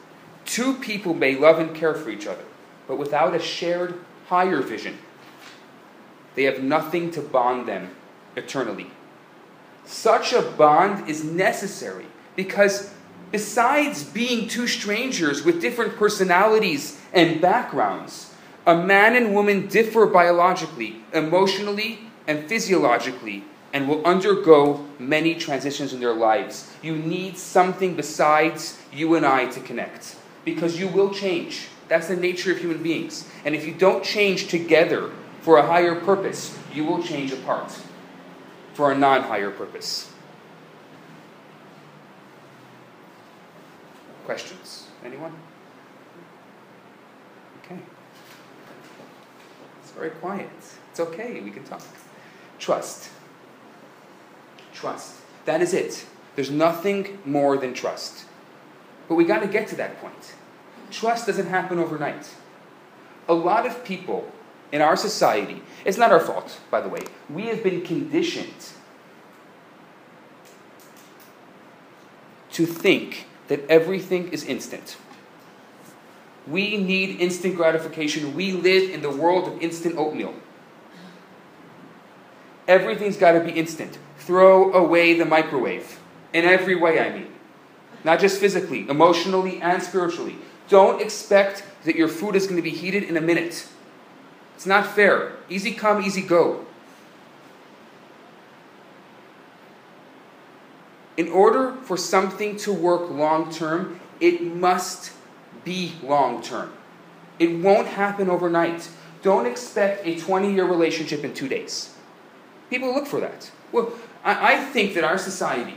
[0.44, 2.42] Two people may love and care for each other,
[2.88, 3.94] but without a shared
[4.26, 4.98] higher vision,
[6.34, 7.94] they have nothing to bond them
[8.34, 8.90] eternally.
[9.84, 12.92] Such a bond is necessary because,
[13.30, 18.33] besides being two strangers with different personalities and backgrounds,
[18.66, 26.00] a man and woman differ biologically, emotionally, and physiologically, and will undergo many transitions in
[26.00, 26.72] their lives.
[26.82, 31.68] You need something besides you and I to connect because you will change.
[31.88, 33.28] That's the nature of human beings.
[33.44, 37.78] And if you don't change together for a higher purpose, you will change apart
[38.72, 40.10] for a non higher purpose.
[44.24, 44.86] Questions?
[45.04, 45.34] Anyone?
[47.64, 47.78] Okay.
[49.82, 50.50] It's very quiet.
[50.90, 51.82] It's okay, we can talk.
[52.58, 53.10] Trust.
[54.72, 55.16] Trust.
[55.44, 56.06] That is it.
[56.34, 58.26] There's nothing more than trust.
[59.08, 60.34] But we got to get to that point.
[60.90, 62.34] Trust doesn't happen overnight.
[63.28, 64.30] A lot of people
[64.72, 68.72] in our society, it's not our fault, by the way, we have been conditioned
[72.52, 74.96] to think that everything is instant.
[76.46, 78.34] We need instant gratification.
[78.34, 80.34] We live in the world of instant oatmeal.
[82.68, 83.98] Everything's got to be instant.
[84.18, 86.00] Throw away the microwave.
[86.32, 87.28] In every way, I mean.
[88.04, 90.36] Not just physically, emotionally, and spiritually.
[90.68, 93.66] Don't expect that your food is going to be heated in a minute.
[94.54, 95.32] It's not fair.
[95.48, 96.64] Easy come, easy go.
[101.16, 105.12] In order for something to work long term, it must
[105.64, 106.72] be long term.
[107.38, 108.88] It won't happen overnight.
[109.22, 111.94] Don't expect a 20 year relationship in two days.
[112.70, 113.50] People look for that.
[113.72, 113.92] Well,
[114.24, 115.76] I, I think that our society,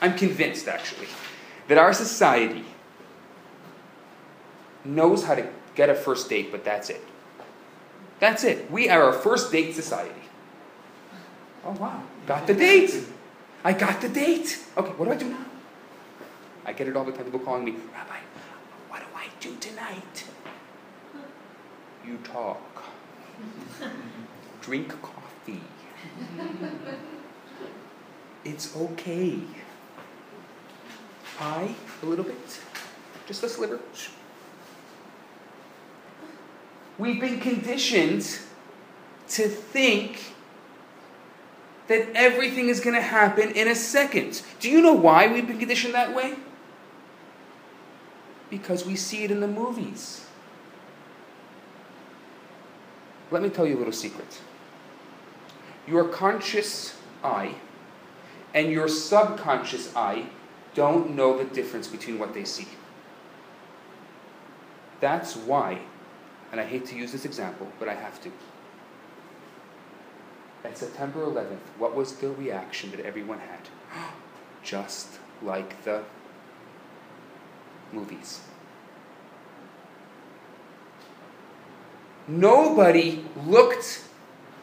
[0.00, 1.08] I'm convinced actually,
[1.68, 2.64] that our society
[4.84, 7.04] knows how to get a first date, but that's it.
[8.20, 8.70] That's it.
[8.70, 10.22] We are a first date society.
[11.64, 12.02] Oh, wow.
[12.26, 13.04] Got the date.
[13.64, 14.64] I got the date.
[14.76, 15.44] Okay, what do I do now?
[16.64, 17.24] I get it all the time.
[17.24, 18.16] People calling me, Rabbi,
[19.40, 20.24] do tonight?
[22.06, 22.84] You talk.
[24.60, 25.62] Drink coffee.
[28.44, 29.40] It's okay.
[31.36, 32.60] Pie, a little bit.
[33.26, 33.80] Just a sliver.
[36.96, 38.22] We've been conditioned
[39.28, 40.34] to think
[41.88, 44.42] that everything is going to happen in a second.
[44.60, 46.36] Do you know why we've been conditioned that way?
[48.50, 50.24] Because we see it in the movies.
[53.30, 54.40] Let me tell you a little secret.
[55.86, 57.54] Your conscious eye
[58.54, 60.26] and your subconscious eye
[60.74, 62.68] don't know the difference between what they see.
[65.00, 65.80] That's why,
[66.50, 68.32] and I hate to use this example, but I have to.
[70.64, 73.68] At September 11th, what was the reaction that everyone had?
[74.62, 76.02] Just like the
[77.92, 78.40] movies.
[82.26, 84.04] Nobody looked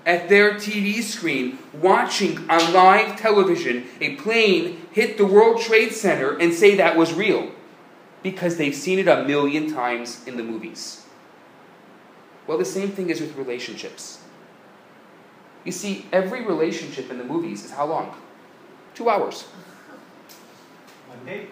[0.05, 6.37] at their TV screen watching on live television a plane hit the World Trade Center
[6.37, 7.51] and say that was real
[8.21, 11.05] because they've seen it a million times in the movies.
[12.45, 14.19] Well, the same thing is with relationships.
[15.63, 18.15] You see, every relationship in the movies is how long?
[18.93, 19.41] Two hours.
[21.07, 21.47] One day.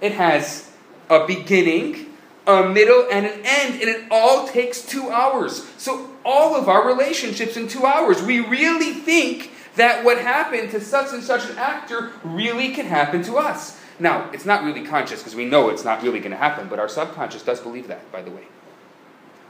[0.00, 0.71] It has
[1.12, 2.06] a beginning,
[2.46, 5.64] a middle, and an end, and it all takes two hours.
[5.76, 8.22] So, all of our relationships in two hours.
[8.22, 13.22] We really think that what happened to such and such an actor really can happen
[13.24, 13.78] to us.
[13.98, 16.78] Now, it's not really conscious because we know it's not really going to happen, but
[16.78, 18.44] our subconscious does believe that, by the way.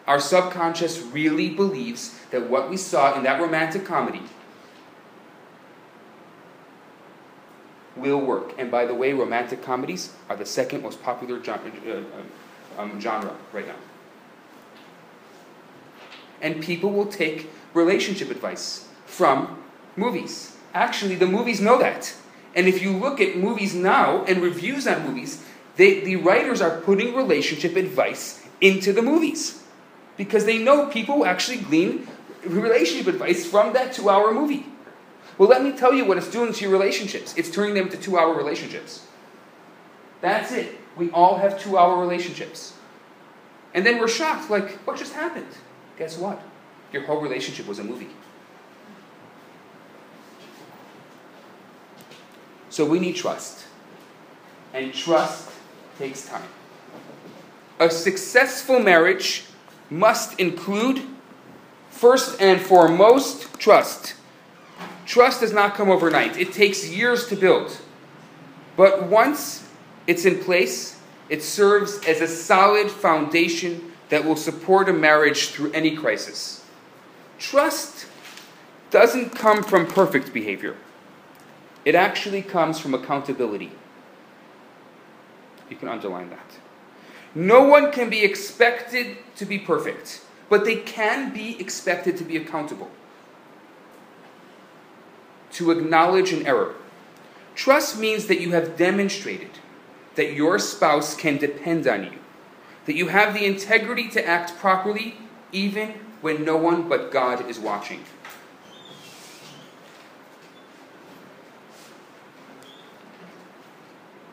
[0.07, 4.23] Our subconscious really believes that what we saw in that romantic comedy
[7.97, 8.55] will work.
[8.59, 13.37] And by the way, romantic comedies are the second most popular genre, uh, um, genre
[13.53, 13.77] right now.
[16.41, 19.63] And people will take relationship advice from
[19.97, 20.57] movies.
[20.75, 22.15] Actually, the movies know that.
[22.55, 25.45] And if you look at movies now and reviews on movies,
[25.77, 29.63] they, the writers are putting relationship advice into the movies
[30.17, 32.07] because they know people actually glean
[32.45, 34.67] relationship advice from that two hour movie.
[35.39, 37.97] Well, let me tell you what it's doing to your relationships it's turning them into
[37.97, 39.07] two hour relationships.
[40.21, 40.79] That's it.
[40.97, 42.75] We all have two hour relationships.
[43.75, 45.47] And then we're shocked like, what just happened?
[45.99, 46.41] Guess what?
[46.93, 48.11] Your whole relationship was a movie.
[52.69, 53.67] So we need trust.
[54.75, 55.51] And trust
[55.99, 56.49] takes time.
[57.79, 59.45] A successful marriage
[59.91, 61.03] must include,
[61.91, 64.15] first and foremost, trust.
[65.07, 67.81] Trust does not come overnight, it takes years to build.
[68.77, 69.69] But once
[70.07, 75.73] it's in place, it serves as a solid foundation that will support a marriage through
[75.73, 76.65] any crisis.
[77.39, 78.07] Trust
[78.91, 80.77] doesn't come from perfect behavior,
[81.85, 83.73] it actually comes from accountability.
[85.71, 86.59] You can underline that.
[87.35, 92.37] No one can be expected to be perfect, but they can be expected to be
[92.37, 92.91] accountable,
[95.53, 96.75] to acknowledge an error.
[97.55, 99.51] Trust means that you have demonstrated
[100.15, 102.19] that your spouse can depend on you,
[102.87, 105.17] that you have the integrity to act properly
[105.53, 108.05] even when no one but God is watching.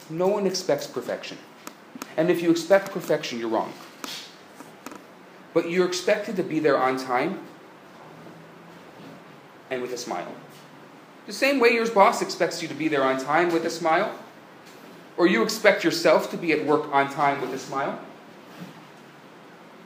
[0.10, 1.38] No one expects perfection.
[2.18, 3.74] And if you expect perfection, you're wrong.
[5.54, 7.40] But you're expected to be there on time
[9.70, 10.34] and with a smile.
[11.30, 14.18] The same way your boss expects you to be there on time with a smile,
[15.16, 18.00] or you expect yourself to be at work on time with a smile.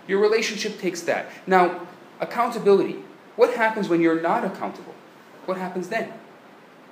[0.07, 1.25] Your relationship takes that.
[1.45, 1.85] Now,
[2.21, 3.03] accountability.
[3.35, 4.95] What happens when you're not accountable?
[5.43, 6.13] What happens then?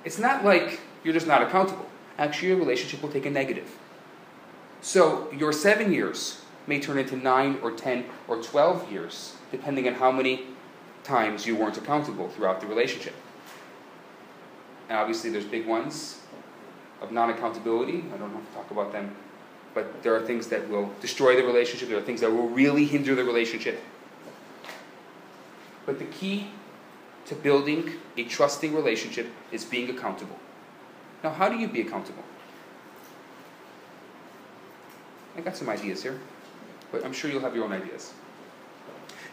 [0.04, 1.86] It's not like you're just not accountable.
[2.18, 3.74] Actually, your relationship will take a negative.
[4.82, 9.94] So, your seven years may turn into nine or ten or twelve years, depending on
[9.94, 10.48] how many
[11.04, 13.14] times you weren't accountable throughout the relationship.
[14.92, 16.18] And obviously, there's big ones
[17.00, 18.04] of non accountability.
[18.14, 19.16] I don't have to talk about them.
[19.72, 22.84] But there are things that will destroy the relationship, there are things that will really
[22.84, 23.80] hinder the relationship.
[25.86, 26.50] But the key
[27.24, 30.38] to building a trusting relationship is being accountable.
[31.24, 32.24] Now, how do you be accountable?
[35.38, 36.20] I got some ideas here,
[36.90, 38.12] but I'm sure you'll have your own ideas.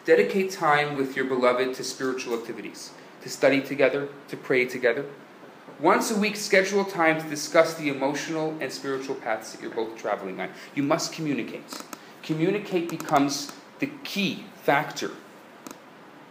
[0.06, 2.92] Dedicate time with your beloved to spiritual activities,
[3.24, 5.04] to study together, to pray together.
[5.80, 9.96] Once a week, schedule time to discuss the emotional and spiritual paths that you're both
[9.96, 10.50] traveling on.
[10.76, 11.84] You must communicate.
[12.22, 15.12] Communicate becomes the key factor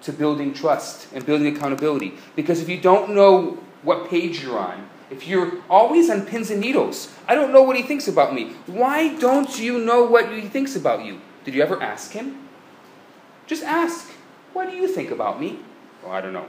[0.02, 2.12] to building trust and building accountability.
[2.36, 6.60] Because if you don't know what page you're on, if you're always on pins and
[6.60, 8.52] needles, I don't know what he thinks about me.
[8.66, 11.22] Why don't you know what he thinks about you?
[11.44, 12.46] Did you ever ask him?
[13.46, 14.10] Just ask,
[14.52, 15.60] what do you think about me?
[16.04, 16.46] Oh, I don't know.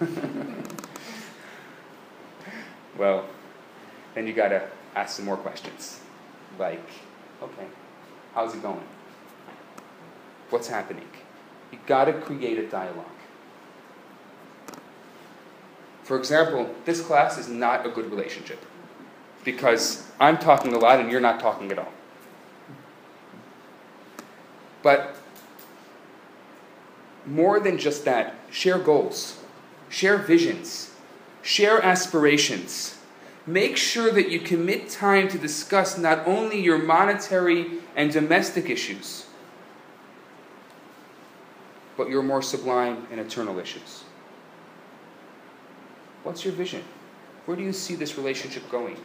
[2.98, 3.24] well,
[4.14, 6.00] then you gotta ask some more questions.
[6.58, 6.84] Like,
[7.42, 7.66] okay,
[8.34, 8.82] how's it going?
[10.50, 11.08] What's happening?
[11.72, 13.06] You gotta create a dialogue.
[16.02, 18.64] For example, this class is not a good relationship
[19.44, 21.92] because I'm talking a lot and you're not talking at all.
[24.82, 25.16] But
[27.26, 29.42] more than just that, share goals,
[29.90, 30.94] share visions,
[31.42, 32.98] share aspirations.
[33.46, 39.26] Make sure that you commit time to discuss not only your monetary and domestic issues,
[41.96, 44.04] but your more sublime and eternal issues.
[46.22, 46.84] What's your vision?
[47.46, 48.98] Where do you see this relationship going?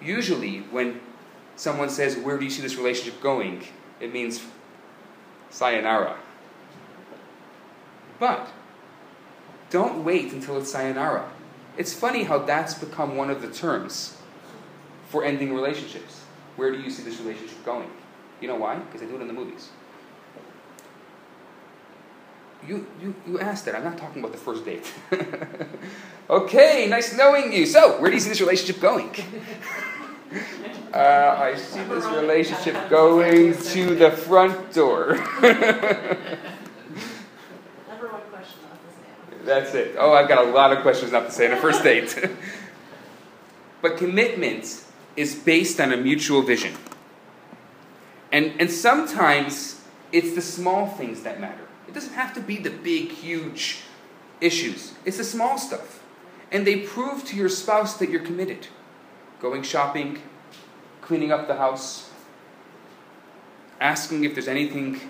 [0.00, 1.00] Usually, when
[1.54, 3.62] someone says, Where do you see this relationship going?
[4.00, 4.42] it means
[5.50, 6.16] sayonara.
[8.18, 8.48] But
[9.70, 11.28] don't wait until it's sayonara.
[11.76, 14.16] It's funny how that's become one of the terms
[15.08, 16.22] for ending relationships.
[16.56, 17.90] Where do you see this relationship going?
[18.40, 18.76] You know why?
[18.76, 19.70] Because they do it in the movies.
[22.66, 23.74] You, you, you asked that.
[23.74, 24.92] I'm not talking about the first date.
[26.30, 27.66] okay, nice knowing you.
[27.66, 29.14] So, where do you see this relationship going?
[30.92, 35.14] Uh, I see this relationship going to the front door.
[35.42, 35.58] Number
[38.08, 39.35] one question not to say.
[39.46, 39.94] That's it.
[39.96, 42.18] Oh, I've got a lot of questions not to say on a first date.
[43.80, 44.84] but commitment
[45.16, 46.74] is based on a mutual vision.
[48.32, 51.64] And, and sometimes it's the small things that matter.
[51.86, 53.82] It doesn't have to be the big, huge
[54.40, 56.02] issues, it's the small stuff.
[56.50, 58.66] And they prove to your spouse that you're committed.
[59.40, 60.22] Going shopping,
[61.00, 62.10] cleaning up the house,
[63.80, 65.00] asking if there's anything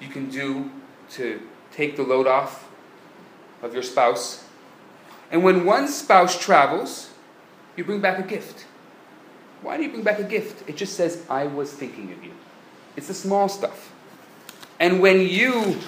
[0.00, 0.70] you can do
[1.10, 1.40] to
[1.72, 2.69] take the load off
[3.62, 4.44] of your spouse.
[5.30, 7.10] And when one spouse travels,
[7.76, 8.66] you bring back a gift.
[9.62, 10.68] Why do you bring back a gift?
[10.68, 12.32] It just says, I was thinking of you.
[12.96, 13.92] It's the small stuff.
[14.78, 15.78] And when you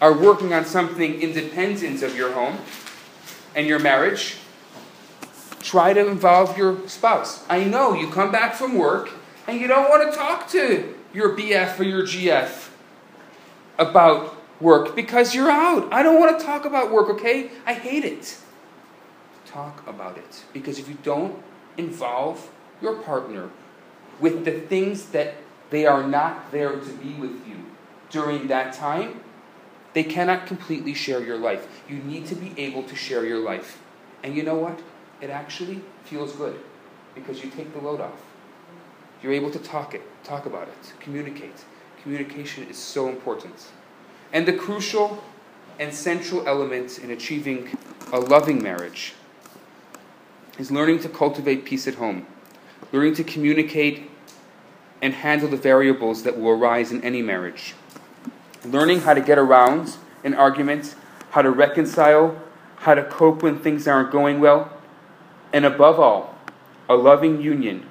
[0.00, 2.58] are working on something independent of your home
[3.54, 4.38] and your marriage,
[5.60, 7.44] try to involve your spouse.
[7.48, 9.10] I know you come back from work
[9.46, 12.70] and you don't want to talk to your BF or your GF
[13.78, 15.92] about work because you're out.
[15.92, 17.50] I don't want to talk about work, okay?
[17.66, 18.38] I hate it.
[19.46, 20.44] Talk about it.
[20.52, 21.42] Because if you don't
[21.76, 22.50] involve
[22.82, 23.50] your partner
[24.20, 25.34] with the things that
[25.70, 27.56] they are not there to be with you
[28.10, 29.20] during that time,
[29.94, 31.82] they cannot completely share your life.
[31.88, 33.80] You need to be able to share your life.
[34.22, 34.80] And you know what?
[35.20, 36.58] It actually feels good
[37.14, 38.20] because you take the load off.
[39.22, 41.64] You're able to talk it, talk about it, communicate.
[42.02, 43.54] Communication is so important.
[44.32, 45.22] And the crucial
[45.78, 47.76] and central element in achieving
[48.12, 49.14] a loving marriage
[50.58, 52.26] is learning to cultivate peace at home,
[52.92, 54.10] learning to communicate
[55.00, 57.74] and handle the variables that will arise in any marriage,
[58.64, 60.94] learning how to get around an argument,
[61.30, 62.40] how to reconcile,
[62.76, 64.72] how to cope when things aren't going well,
[65.52, 66.36] and above all,
[66.88, 67.86] a loving union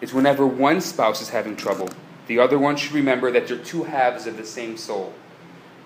[0.00, 1.88] is whenever one spouse is having trouble,
[2.26, 5.12] the other one should remember that they're two halves of the same soul.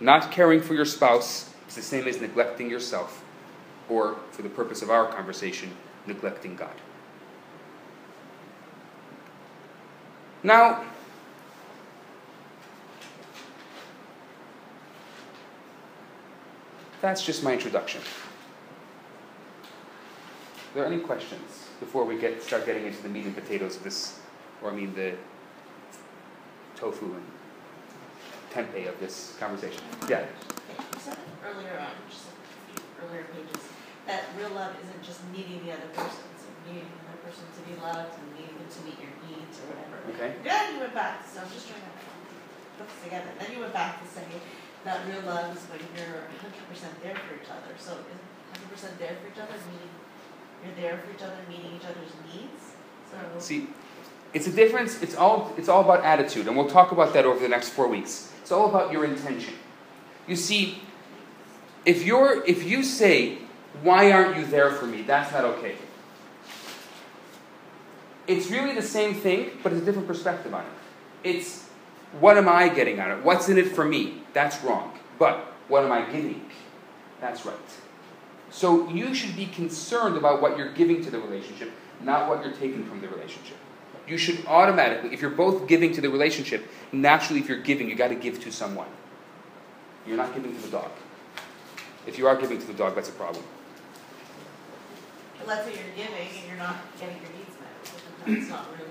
[0.03, 3.25] Not caring for your spouse is the same as neglecting yourself,
[3.89, 5.71] or, for the purpose of our conversation,
[6.09, 6.75] neglecting God.
[10.43, 10.83] Now,
[17.01, 18.01] that's just my introduction.
[19.63, 23.85] Are there any questions before we get start getting into the meat and potatoes of
[23.85, 24.19] this,
[24.63, 25.13] or I mean the
[26.75, 27.23] tofu and
[28.53, 29.81] tempeh of this conversation?
[30.09, 30.29] Yeah.
[30.69, 32.35] You said earlier on, just a
[32.69, 33.65] few earlier pages,
[34.05, 37.61] that real love isn't just needing the other person, it's needing the other person to
[37.65, 39.97] be loved and needing them to meet your needs or whatever.
[40.13, 40.37] Okay.
[40.45, 41.93] Then you went back, so I'm just trying to
[42.77, 44.29] put this together, then you went back to say
[44.85, 48.21] that real love is when you're hundred percent there for each other, so is
[48.53, 49.93] hundred percent there for each other meaning
[50.61, 52.77] you're there for each other, meeting each other's needs?
[53.11, 53.69] So, See,
[54.35, 55.03] it's a difference.
[55.03, 57.89] It's all it's all about attitude, and we'll talk about that over the next four
[57.89, 58.33] weeks.
[58.41, 59.55] It's all about your intention.
[60.27, 60.83] You see,
[61.85, 63.39] if you're if you say,
[63.83, 65.77] "Why aren't you there for me?" That's not okay.
[68.27, 71.29] It's really the same thing, but it's a different perspective on it.
[71.29, 71.69] It's
[72.21, 73.25] what am I getting out of it?
[73.25, 74.23] What's in it for me?
[74.33, 74.99] That's wrong.
[75.19, 76.49] But what am I giving?
[77.21, 77.57] That's right.
[78.51, 81.71] So you should be concerned about what you're giving to the relationship,
[82.03, 83.57] not what you're taking from the relationship.
[84.09, 87.95] You should automatically, if you're both giving to the relationship, naturally, if you're giving, you
[87.95, 88.89] got to give to someone.
[90.07, 90.91] You're not giving to the dog.
[92.07, 93.45] If you are giving to the dog, that's a problem.
[95.39, 98.91] but let's say you're giving and you're not getting your needs met, that's not really.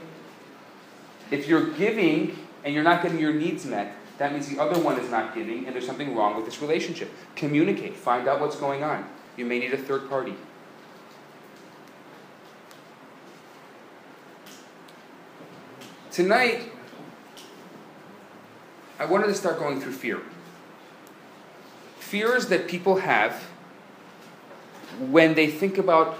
[1.29, 4.99] If you're giving and you're not getting your needs met, that means the other one
[4.99, 7.09] is not giving and there's something wrong with this relationship.
[7.35, 9.07] Communicate, find out what's going on.
[9.35, 10.35] You may need a third party.
[16.11, 16.69] Tonight,
[18.99, 20.19] I wanted to start going through fear.
[21.99, 23.41] Fears that people have
[24.99, 26.17] when they think about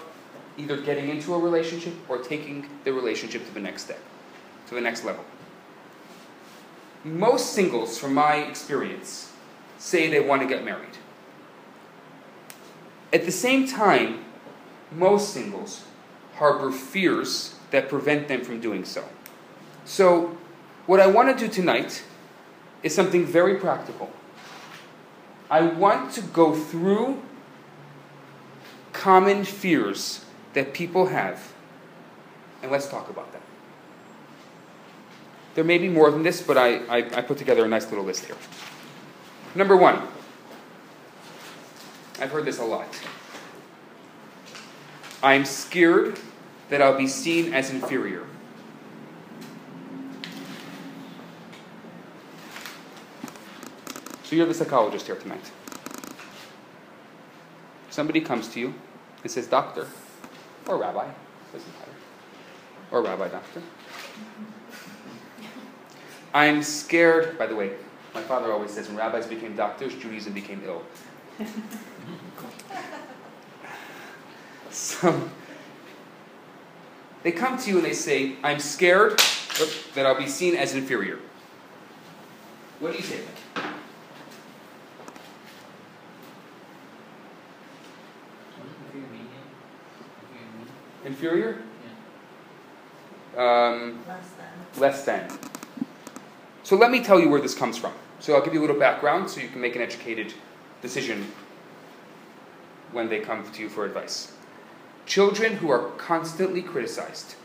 [0.57, 3.99] either getting into a relationship or taking the relationship to the next step,
[4.67, 5.25] to the next level.
[7.03, 9.33] Most singles, from my experience,
[9.77, 10.97] say they want to get married.
[13.11, 14.23] At the same time,
[14.89, 15.83] most singles
[16.35, 19.03] harbor fears that prevent them from doing so.
[19.85, 20.37] So,
[20.85, 22.03] what I want to do tonight
[22.83, 24.11] is something very practical.
[25.49, 27.21] I want to go through
[28.93, 30.23] common fears
[30.53, 31.53] that people have,
[32.61, 33.41] and let's talk about them.
[35.55, 38.05] There may be more than this, but I, I, I put together a nice little
[38.05, 38.37] list here.
[39.53, 40.01] Number one,
[42.21, 42.87] I've heard this a lot.
[45.21, 46.19] I'm scared
[46.69, 48.25] that I'll be seen as inferior.
[54.31, 55.51] So you're the psychologist here tonight.
[57.89, 58.73] Somebody comes to you
[59.23, 59.87] and says, Doctor,
[60.69, 61.05] or Rabbi,
[61.51, 61.91] doesn't matter,
[62.91, 63.61] or Rabbi, Doctor.
[66.33, 67.73] I'm scared, by the way,
[68.13, 70.83] my father always says when rabbis became doctors, Judaism became ill.
[74.69, 75.29] so
[77.23, 79.19] they come to you and they say, I'm scared
[79.93, 81.19] that I'll be seen as inferior.
[82.79, 83.19] What do you say?
[91.11, 91.61] Inferior?
[93.35, 94.81] Um, Less than.
[94.81, 95.39] less than.
[96.63, 97.91] So let me tell you where this comes from.
[98.19, 100.33] So I'll give you a little background so you can make an educated
[100.81, 101.27] decision
[102.93, 104.31] when they come to you for advice.
[105.05, 107.35] Children who are constantly criticized,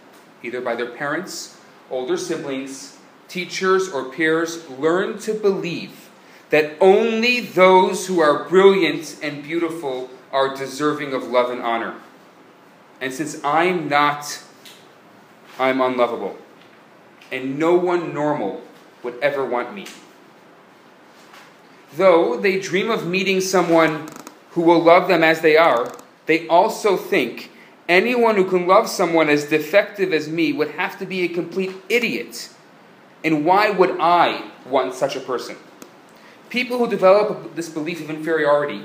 [0.45, 1.59] either by their parents,
[1.91, 6.09] older siblings, teachers, or peers, learn to believe
[6.51, 11.95] that only those who are brilliant and beautiful are deserving of love and honor.
[13.01, 14.43] And since I'm not,
[15.59, 16.37] I'm unlovable.
[17.31, 18.63] And no one normal
[19.03, 19.87] would ever want me.
[21.95, 24.09] Though they dream of meeting someone
[24.51, 25.93] who will love them as they are,
[26.27, 27.51] they also think
[27.89, 31.73] anyone who can love someone as defective as me would have to be a complete
[31.89, 32.51] idiot.
[33.25, 35.57] And why would I want such a person?
[36.49, 38.85] People who develop this belief of inferiority,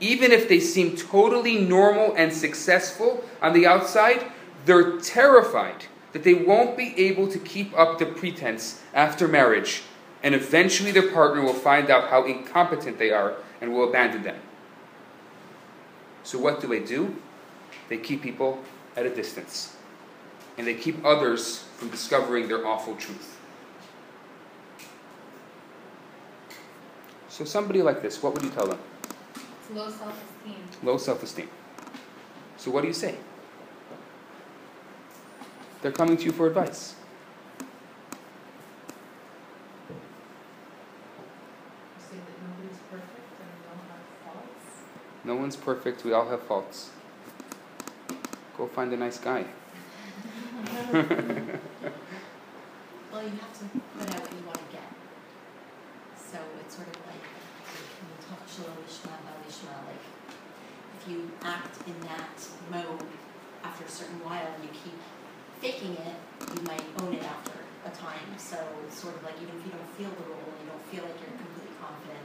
[0.00, 4.24] even if they seem totally normal and successful on the outside,
[4.64, 9.82] they're terrified that they won't be able to keep up the pretense after marriage,
[10.22, 14.38] and eventually their partner will find out how incompetent they are and will abandon them.
[16.22, 17.16] So, what do they do?
[17.88, 18.60] They keep people
[18.96, 19.76] at a distance,
[20.56, 23.36] and they keep others from discovering their awful truth.
[27.28, 28.78] So, somebody like this, what would you tell them?
[29.66, 30.56] It's low self-esteem.
[30.82, 31.48] Low self esteem.
[32.58, 33.14] So, what do you say?
[35.80, 36.94] They're coming to you for advice.
[41.98, 44.64] Say that nobody's perfect and we all have faults.
[45.24, 46.90] No one's perfect, we all have faults.
[48.58, 49.46] Go find a nice guy.
[53.12, 53.64] Well, you have to
[53.96, 54.90] put out what you want to get.
[56.18, 57.22] So it's sort of like,
[58.02, 58.42] in Tov
[59.50, 60.04] Shalom Lishma Val Lishma, like,
[61.00, 62.36] if you act in that
[62.70, 63.06] mode,
[63.62, 64.94] after a certain while, you keep
[65.60, 66.16] faking it,
[66.56, 67.52] you might own it after
[67.86, 68.38] a time.
[68.38, 71.02] So it's sort of like, even if you don't feel the role, you don't feel
[71.02, 72.24] like you're completely confident,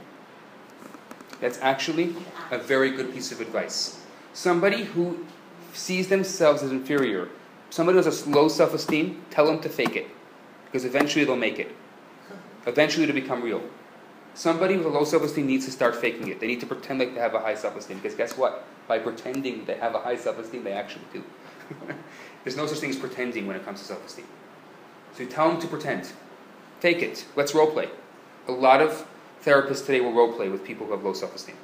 [1.40, 2.14] That's actually
[2.50, 4.00] a very good piece of advice.
[4.32, 5.26] Somebody who
[5.72, 7.28] sees themselves as inferior,
[7.70, 10.08] somebody who has a low self esteem, tell them to fake it.
[10.66, 11.74] Because eventually they'll make it.
[12.66, 13.62] Eventually it'll become real.
[14.40, 16.40] Somebody with a low self esteem needs to start faking it.
[16.40, 17.98] They need to pretend like they have a high self esteem.
[17.98, 18.64] Because guess what?
[18.88, 21.22] By pretending they have a high self esteem, they actually do.
[22.44, 24.24] There's no such thing as pretending when it comes to self esteem.
[25.12, 26.12] So you tell them to pretend.
[26.78, 27.26] Fake it.
[27.36, 27.90] Let's role play.
[28.48, 29.06] A lot of
[29.44, 31.56] therapists today will role play with people who have low self esteem.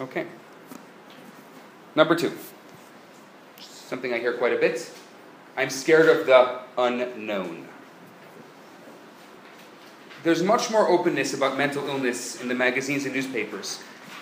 [0.00, 0.26] Okay.
[1.94, 2.32] Number two.
[3.60, 4.92] Something I hear quite a bit.
[5.56, 7.68] I'm scared of the unknown.
[10.22, 13.80] There's much more openness about mental illness in the magazines and newspapers.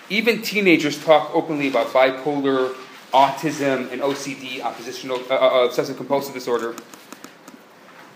[0.09, 2.75] Even teenagers talk openly about bipolar,
[3.13, 6.75] autism, and OCD, oppositional, uh, uh, obsessive compulsive disorder.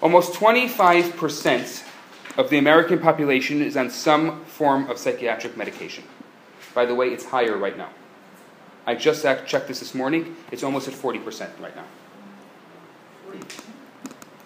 [0.01, 1.87] Almost 25%
[2.37, 6.03] of the American population is on some form of psychiatric medication.
[6.73, 7.89] By the way, it's higher right now.
[8.85, 10.35] I just checked this this morning.
[10.51, 11.85] It's almost at 40% right now.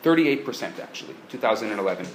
[0.03, 2.07] 38% actually, 2011.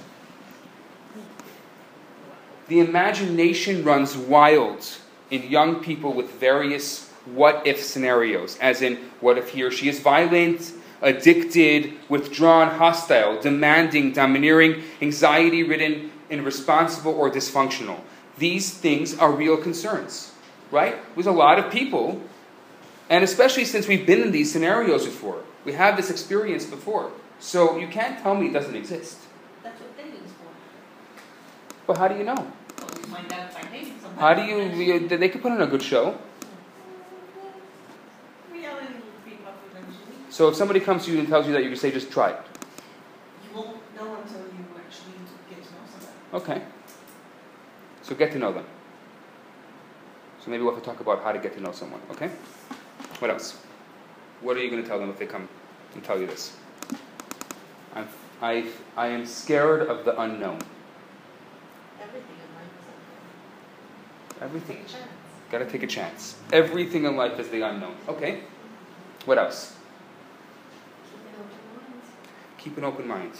[2.67, 4.87] The imagination runs wild
[5.29, 9.89] in young people with various what if scenarios, as in, what if he or she
[9.89, 10.73] is violent?
[11.01, 17.99] addicted, withdrawn, hostile, demanding, domineering, anxiety ridden, irresponsible, or dysfunctional.
[18.37, 20.33] These things are real concerns,
[20.71, 20.95] right?
[21.15, 22.21] With a lot of people,
[23.09, 27.11] and especially since we've been in these scenarios before, we have this experience before.
[27.39, 29.17] So you can't tell me it doesn't exist.
[29.63, 30.47] That's what dating is for.
[31.87, 32.35] But how do you know?
[32.77, 34.21] So we find out by dating somebody.
[34.21, 36.17] How do you, you they could put on a good show.
[38.51, 40.15] Reality will creep up eventually.
[40.29, 42.29] So if somebody comes to you and tells you that, you can say, just try
[42.29, 42.39] it.
[43.43, 45.13] You won't know until you actually
[45.49, 46.51] get to know somebody.
[46.51, 46.61] Okay.
[48.03, 48.65] So get to know them.
[50.39, 52.29] So maybe we'll have to talk about how to get to know someone, okay?
[53.17, 53.57] What else?
[54.41, 55.47] What are you going to tell them if they come
[55.93, 56.55] and tell you this?
[57.95, 58.07] I'm,
[58.41, 58.65] I,
[58.97, 60.59] I am scared of the unknown.
[62.01, 62.69] Everything in life
[64.37, 64.77] is Everything.
[64.77, 65.09] Take a chance.
[65.51, 66.35] Got to take a chance.
[66.51, 67.95] Everything in life is the unknown.
[68.07, 68.41] Okay.
[69.25, 69.75] What else?
[71.09, 72.01] Keep an open mind.
[72.57, 73.31] Keep an open mind.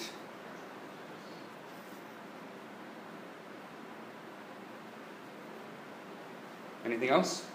[6.85, 7.45] Anything else?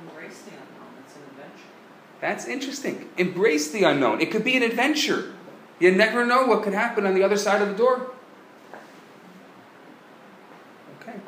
[0.00, 1.77] Embrace the unknown, it's an adventure.
[2.20, 3.08] That's interesting.
[3.16, 4.20] Embrace the unknown.
[4.20, 5.34] It could be an adventure.
[5.78, 8.10] You never know what could happen on the other side of the door.
[11.00, 11.18] Okay.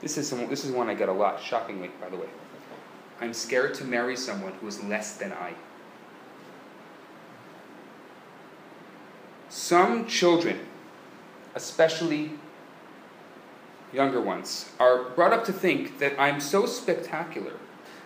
[0.00, 2.28] This is some, this is one I get a lot, shockingly, by the way.
[3.20, 5.54] I'm scared to marry someone who is less than I.
[9.50, 10.58] Some children,
[11.54, 12.32] especially
[13.92, 17.52] younger ones, are brought up to think that I'm so spectacular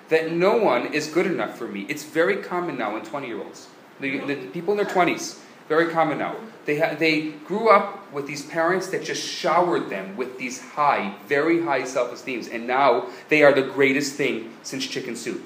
[0.08, 1.86] that no one is good enough for me.
[1.88, 3.68] It's very common now in 20 year olds.
[4.00, 6.36] The, the people in their 20s, very common now.
[6.66, 11.14] They, ha- they grew up with these parents that just showered them with these high,
[11.26, 15.44] very high self esteems, and now they are the greatest thing since chicken soup.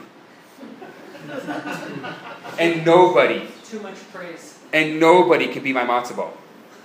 [2.58, 4.58] and nobody, Too much praise.
[4.72, 6.34] and nobody can be my matzo ball.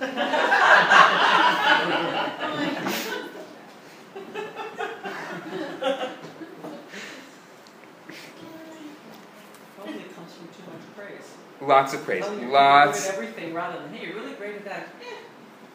[9.76, 11.34] Probably it comes from too much praise.
[11.66, 12.24] Lots of praise.
[12.40, 13.00] You're Lots.
[13.00, 14.88] good at everything rather than, hey, you're really great at that.
[15.00, 15.14] Eh,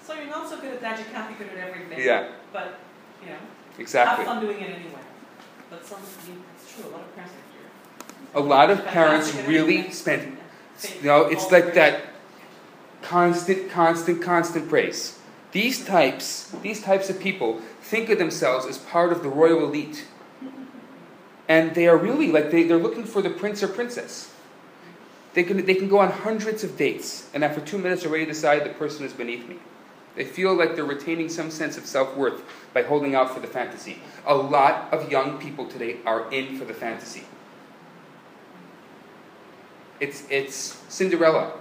[0.03, 1.99] so you're not so good at that, you can't be good at everything.
[2.03, 2.79] Yeah, But,
[3.23, 3.35] you know,
[3.77, 4.25] exactly.
[4.25, 5.01] have fun doing it anyway.
[5.69, 9.35] But some, I mean, it's true, a lot of parents think A lot of parents
[9.47, 10.37] really spend,
[11.01, 12.01] you know, it's like that
[13.01, 15.19] constant, constant, constant praise.
[15.51, 20.05] These types, these types of people think of themselves as part of the royal elite.
[21.47, 24.31] And they are really like they, they're looking for the prince or princess.
[25.39, 28.65] They can, they can go on hundreds of dates, and after two minutes already decide
[28.65, 29.55] the person is beneath me.
[30.17, 33.47] They feel like they're retaining some sense of self worth by holding out for the
[33.47, 34.01] fantasy.
[34.25, 37.23] A lot of young people today are in for the fantasy.
[40.01, 41.53] It's, it's Cinderella.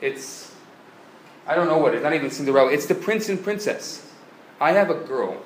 [0.00, 0.54] It's,
[1.48, 2.70] I don't know what it is, not even Cinderella.
[2.70, 4.08] It's the prince and princess.
[4.60, 5.42] I have a girl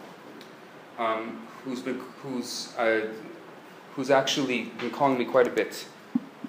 [0.99, 3.07] um, who's, been, who's, uh,
[3.95, 5.87] who's actually been calling me quite a bit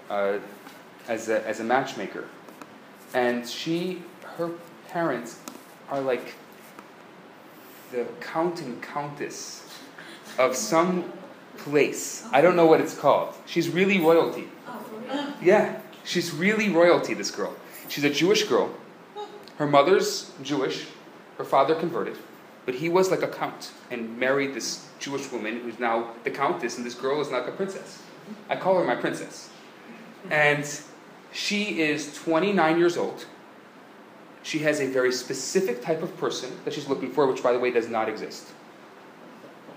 [0.09, 0.39] uh,
[1.09, 2.25] as, a, as a matchmaker.
[3.13, 4.03] And she,
[4.37, 4.51] her
[4.87, 5.39] parents
[5.89, 6.35] are like
[7.91, 9.67] the count and countess
[10.37, 11.11] of some
[11.57, 12.25] place.
[12.31, 13.35] I don't know what it's called.
[13.45, 14.47] She's really royalty.
[15.41, 17.55] Yeah, she's really royalty, this girl.
[17.89, 18.71] She's a Jewish girl.
[19.57, 20.85] Her mother's Jewish,
[21.37, 22.17] her father converted,
[22.65, 26.77] but he was like a count and married this Jewish woman who's now the countess,
[26.77, 28.01] and this girl is like a princess.
[28.47, 29.49] I call her my princess.
[30.29, 30.63] And
[31.31, 33.25] she is 29 years old.
[34.41, 37.59] She has a very specific type of person that she's looking for, which, by the
[37.59, 38.47] way, does not exist.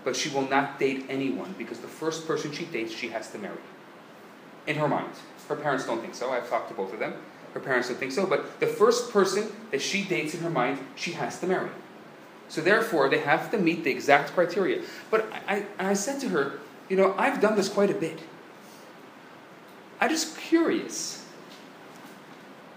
[0.05, 3.39] But she will not date anyone because the first person she dates, she has to
[3.39, 3.59] marry
[4.67, 5.13] in her mind.
[5.49, 6.31] Her parents don't think so.
[6.31, 7.15] I've talked to both of them.
[7.55, 8.27] Her parents don't think so.
[8.27, 11.71] But the first person that she dates in her mind, she has to marry.
[12.49, 14.83] So therefore, they have to meet the exact criteria.
[15.11, 18.19] But I, I, I said to her, you know, I've done this quite a bit.
[20.01, 21.22] I'm just curious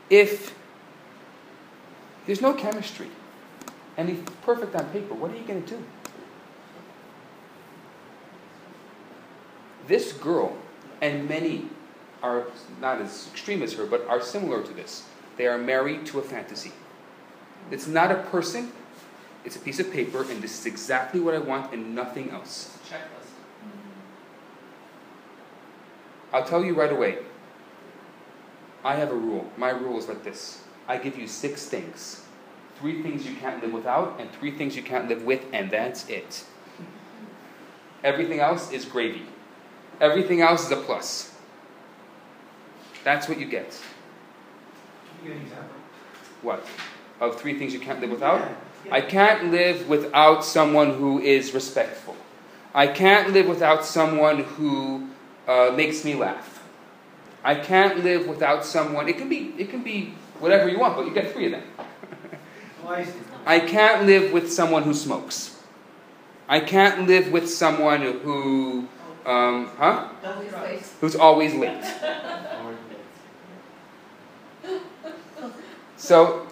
[0.10, 0.56] if
[2.26, 3.10] there's no chemistry
[3.98, 5.84] and he's perfect on paper, what are you going to do?
[9.88, 10.58] This girl
[11.02, 11.68] and many
[12.24, 12.46] are
[12.82, 15.04] not as extreme as her, but are similar to this.
[15.38, 16.72] They are married to a fantasy.
[17.72, 18.72] It's not a person,
[19.44, 22.78] it's a piece of paper, and this is exactly what I want and nothing else.
[22.90, 23.30] Checklist.
[23.62, 23.80] Mm-hmm.
[26.36, 27.20] I'll tell you right away.
[28.86, 29.52] I have a rule.
[29.58, 32.22] My rule is like this I give you six things
[32.80, 36.10] three things you can't live without, and three things you can't live with, and that's
[36.10, 36.44] it.
[38.04, 39.24] Everything else is gravy.
[40.02, 41.34] Everything else is a plus.
[43.04, 43.80] That's what you get.
[45.20, 45.76] Can you example?
[46.42, 46.66] What?
[47.22, 48.40] Of three things you can't live without?
[48.40, 48.56] Yeah,
[48.86, 48.94] yeah.
[48.94, 52.16] I can't live without someone who is respectful.
[52.74, 55.08] I can't live without someone who
[55.48, 56.55] uh, makes me laugh.
[57.46, 59.08] I can't live without someone.
[59.08, 59.54] It can be.
[59.58, 61.64] It can be whatever you want, but you get three of them.
[63.46, 65.62] I can't live with someone who smokes.
[66.50, 68.88] I can't live with someone who,
[69.28, 70.10] um, huh?
[70.24, 70.94] Always.
[71.00, 71.84] Who's always late.
[75.98, 76.46] So,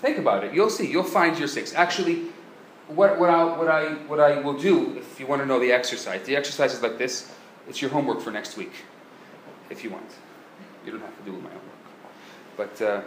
[0.00, 0.54] think about it.
[0.54, 0.86] You'll see.
[0.88, 1.74] You'll find your six.
[1.74, 2.26] Actually,
[2.86, 5.72] what, what, I, what, I, what I will do, if you want to know the
[5.72, 7.32] exercise, the exercise is like this.
[7.68, 8.72] It's your homework for next week,
[9.70, 10.10] if you want.
[10.84, 11.86] You don't have to do my own work.
[12.56, 13.02] But uh,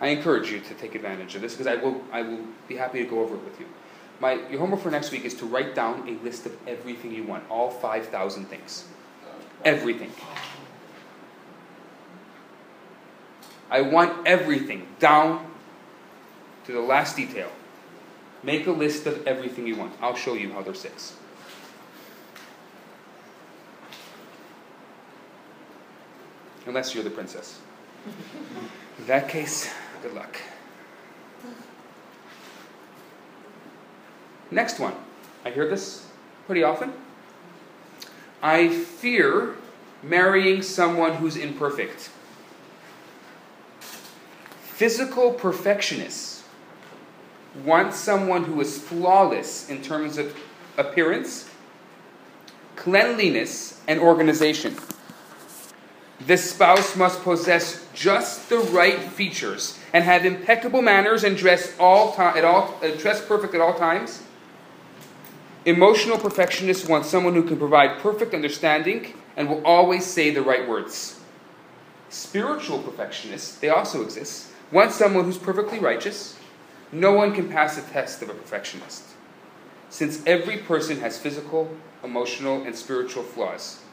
[0.00, 2.98] I encourage you to take advantage of this because I will, I will be happy
[3.00, 3.66] to go over it with you.
[4.20, 7.24] My, your homework for next week is to write down a list of everything you
[7.24, 8.84] want, all 5,000 things.
[9.64, 10.12] Everything.
[13.70, 15.50] I want everything down
[16.66, 17.50] to the last detail.
[18.42, 19.94] Make a list of everything you want.
[20.00, 21.16] I'll show you how there's six.
[26.66, 27.60] Unless you're the princess.
[28.98, 29.70] In that case,
[30.02, 30.36] good luck.
[34.50, 34.94] Next one.
[35.44, 36.06] I hear this
[36.46, 36.92] pretty often.
[38.42, 39.56] I fear
[40.02, 42.10] marrying someone who's imperfect.
[44.62, 46.44] Physical perfectionists
[47.64, 50.36] want someone who is flawless in terms of
[50.76, 51.48] appearance,
[52.76, 54.76] cleanliness, and organization.
[56.20, 62.14] The spouse must possess just the right features and have impeccable manners and dress all
[62.14, 64.22] time at all uh, dress perfect at all times.
[65.66, 70.68] Emotional perfectionists want someone who can provide perfect understanding and will always say the right
[70.68, 71.20] words.
[72.10, 76.38] Spiritual perfectionists, they also exist, want someone who's perfectly righteous.
[76.92, 79.02] No one can pass the test of a perfectionist,
[79.90, 83.83] since every person has physical, emotional, and spiritual flaws.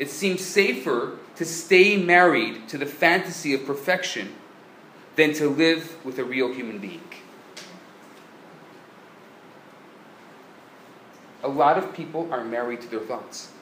[0.00, 4.34] It seems safer to stay married to the fantasy of perfection
[5.14, 7.02] than to live with a real human being.
[11.42, 13.52] A lot of people are married to their thoughts.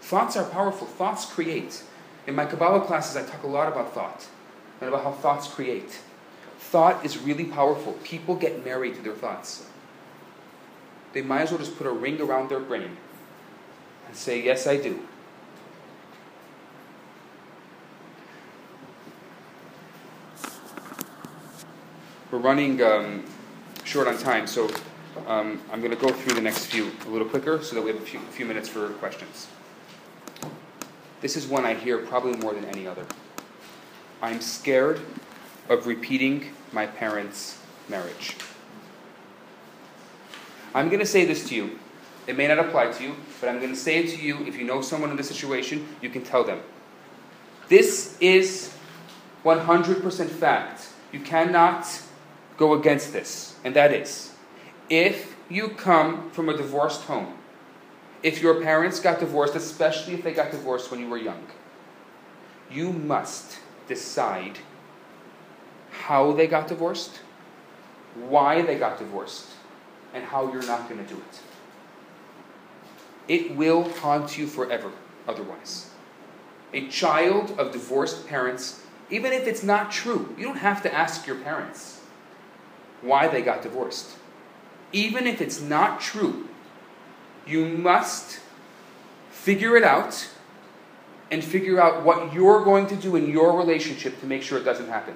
[0.00, 1.82] Thoughts are powerful, thoughts create.
[2.26, 4.26] In my Kabbalah classes, I talk a lot about thought
[4.80, 6.00] and about how thoughts create.
[6.58, 7.92] Thought is really powerful.
[8.02, 9.66] People get married to their thoughts.
[11.12, 12.96] They might as well just put a ring around their brain
[14.06, 15.06] and say, Yes, I do.
[22.32, 23.24] We're running um,
[23.84, 24.70] short on time, so
[25.26, 27.90] um, I'm going to go through the next few a little quicker so that we
[27.90, 29.48] have a few, few minutes for questions.
[31.20, 33.04] This is one I hear probably more than any other.
[34.22, 35.02] I'm scared
[35.68, 37.58] of repeating my parents'
[37.90, 38.34] marriage.
[40.74, 41.78] I'm going to say this to you.
[42.26, 44.38] It may not apply to you, but I'm going to say it to you.
[44.46, 46.62] If you know someone in this situation, you can tell them.
[47.68, 48.74] This is
[49.44, 50.88] 100% fact.
[51.12, 51.86] You cannot
[52.56, 54.32] go against this, and that is
[54.88, 57.38] if you come from a divorced home,
[58.22, 61.46] if your parents got divorced, especially if they got divorced when you were young,
[62.70, 64.58] you must decide
[65.90, 67.20] how they got divorced,
[68.14, 69.46] why they got divorced,
[70.12, 71.40] and how you're not going to do it.
[73.28, 74.92] It will haunt you forever
[75.26, 75.90] otherwise.
[76.74, 81.26] A child of divorced parents, even if it's not true, you don't have to ask
[81.26, 82.01] your parents
[83.02, 84.16] why they got divorced.
[84.92, 86.48] Even if it's not true,
[87.46, 88.40] you must
[89.30, 90.28] figure it out
[91.30, 94.64] and figure out what you're going to do in your relationship to make sure it
[94.64, 95.14] doesn't happen.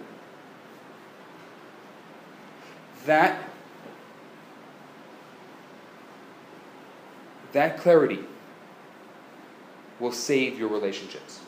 [3.05, 3.49] That
[7.53, 8.21] that clarity
[10.01, 11.41] will save your relationships.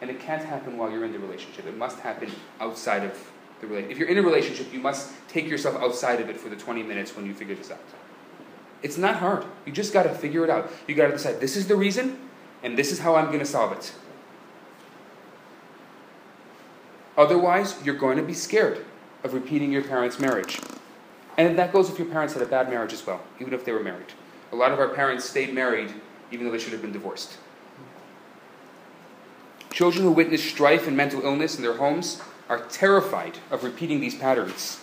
[0.00, 1.66] And it can't happen while you're in the relationship.
[1.66, 2.30] It must happen
[2.60, 3.92] outside of the relationship.
[3.92, 6.82] If you're in a relationship, you must take yourself outside of it for the 20
[6.82, 7.80] minutes when you figure this out.
[8.82, 9.44] It's not hard.
[9.66, 10.70] You just got to figure it out.
[10.86, 12.18] You got to decide this is the reason,
[12.62, 13.92] and this is how I'm going to solve it.
[17.16, 18.84] Otherwise, you're going to be scared
[19.24, 20.60] of repeating your parents' marriage.
[21.36, 23.72] And that goes if your parents had a bad marriage as well, even if they
[23.72, 24.12] were married.
[24.52, 25.92] A lot of our parents stayed married
[26.30, 27.36] even though they should have been divorced.
[29.70, 34.14] Children who witness strife and mental illness in their homes are terrified of repeating these
[34.14, 34.78] patterns.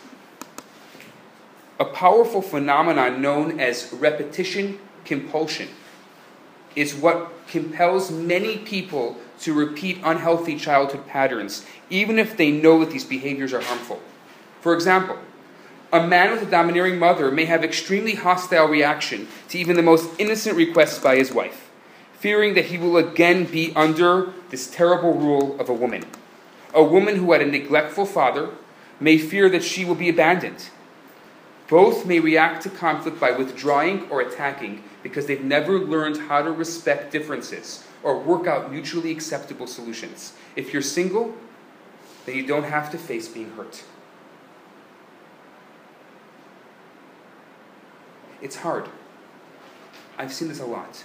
[1.79, 5.67] a powerful phenomenon known as repetition compulsion
[6.75, 12.91] is what compels many people to repeat unhealthy childhood patterns, even if they know that
[12.91, 14.01] these behaviors are harmful.
[14.61, 15.17] For example,
[15.91, 20.09] a man with a domineering mother may have extremely hostile reaction to even the most
[20.19, 21.69] innocent requests by his wife,
[22.19, 26.03] fearing that he will again be under this terrible rule of a woman.
[26.73, 28.51] A woman who had a neglectful father
[28.99, 30.69] may fear that she will be abandoned.
[31.67, 36.51] Both may react to conflict by withdrawing or attacking because they've never learned how to
[36.51, 40.33] respect differences or work out mutually acceptable solutions.
[40.55, 41.33] If you're single,
[42.25, 43.83] then you don't have to face being hurt.
[48.41, 48.89] It's hard.
[50.17, 51.03] I've seen this a lot.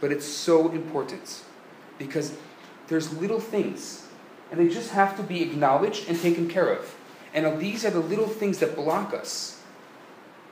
[0.00, 1.42] But it's so important
[1.96, 2.36] because
[2.88, 4.06] there's little things
[4.50, 6.94] and they just have to be acknowledged and taken care of.
[7.34, 9.60] And these are the little things that block us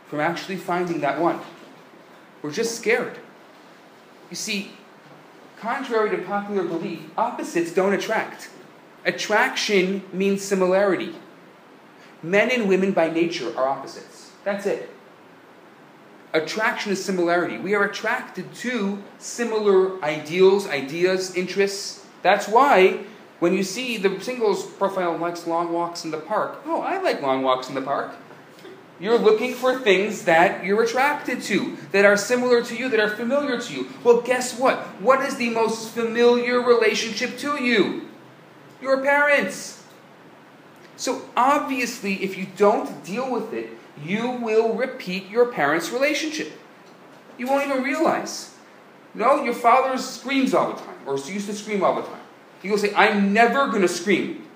[0.07, 1.41] from actually finding that one.
[2.43, 3.19] We're just scared.
[4.31, 4.73] You see,
[5.59, 8.51] contrary to popular belief, opposites don't attract.
[9.05, 11.15] Attraction means similarity.
[12.23, 14.33] Men and women by nature are opposites.
[14.45, 14.91] That's it.
[16.33, 17.59] Attraction is similarity.
[17.59, 22.04] We are attracted to similar ideals, ideas, interests.
[22.25, 23.05] That's why
[23.39, 27.21] when you see the singles profile likes long walks in the park, oh, I like
[27.21, 28.13] long walks in the park.
[28.99, 33.11] You're looking for things that you're attracted to, that are similar to you, that are
[33.11, 33.89] familiar to you.
[34.03, 34.79] Well, guess what?
[35.03, 38.09] What is the most familiar relationship to you?
[38.81, 39.85] Your parents.
[40.97, 43.69] So, obviously, if you don't deal with it,
[44.03, 46.53] you will repeat your parents' relationship.
[47.37, 48.55] You won't even realize.
[49.13, 52.21] No, your father screams all the time, or she used to scream all the time.
[52.63, 54.47] He will say, I'm never going to scream.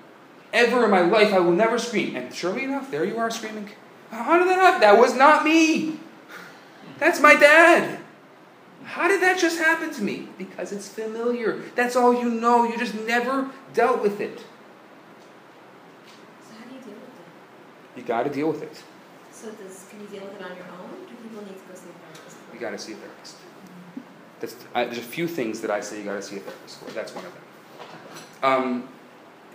[0.51, 2.15] Ever in my life, I will never scream.
[2.15, 3.69] And surely enough, there you are screaming.
[4.09, 4.81] How did that happen?
[4.81, 5.99] That was not me.
[6.97, 7.99] That's my dad.
[8.83, 10.27] How did that just happen to me?
[10.37, 11.61] Because it's familiar.
[11.75, 12.63] That's all you know.
[12.63, 14.39] You just never dealt with it.
[14.39, 17.99] So how do you deal with it?
[17.99, 18.83] You got to deal with it.
[19.31, 21.05] So does, can you deal with it on your own?
[21.07, 22.37] Do people need to go see a therapist?
[22.51, 23.35] You got to see a therapist.
[24.39, 26.79] That's, I, there's a few things that I say you got to see a therapist
[26.79, 26.91] for.
[26.91, 27.43] That's one of them.
[28.41, 28.89] Um,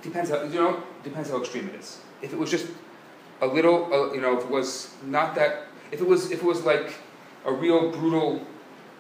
[0.03, 0.83] depends how you know.
[1.03, 1.99] Depends how extreme it is.
[2.23, 2.67] If it was just
[3.41, 6.45] a little, uh, you know, if it was not that, if it was, if it
[6.45, 6.95] was like
[7.45, 8.47] a real brutal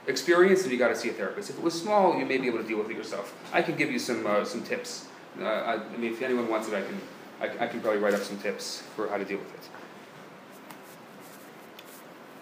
[0.06, 1.50] experience, then you got to see a therapist.
[1.50, 3.34] If it was small, you may be able to deal with it yourself.
[3.52, 5.06] I can give you some uh, some tips.
[5.40, 7.00] Uh, I, I mean, if anyone wants it, I can
[7.40, 9.68] I, I can probably write up some tips for how to deal with it.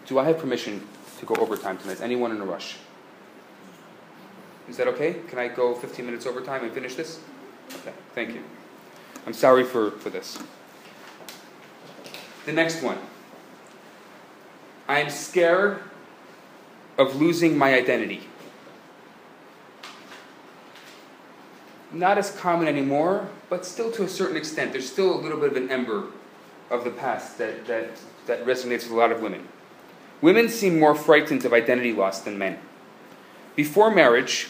[0.06, 0.86] Do I have permission
[1.20, 1.94] to go overtime tonight?
[1.94, 2.76] Is anyone in a rush?
[4.68, 5.16] Is that okay?
[5.28, 7.20] Can I go 15 minutes overtime and finish this?
[7.80, 8.42] Okay, thank you.
[9.26, 10.38] I'm sorry for, for this.
[12.46, 12.98] The next one.
[14.88, 15.82] I'm scared
[16.98, 18.28] of losing my identity.
[21.92, 24.72] Not as common anymore, but still to a certain extent.
[24.72, 26.06] There's still a little bit of an ember
[26.70, 27.90] of the past that, that,
[28.26, 29.46] that resonates with a lot of women.
[30.20, 32.58] Women seem more frightened of identity loss than men.
[33.54, 34.48] Before marriage,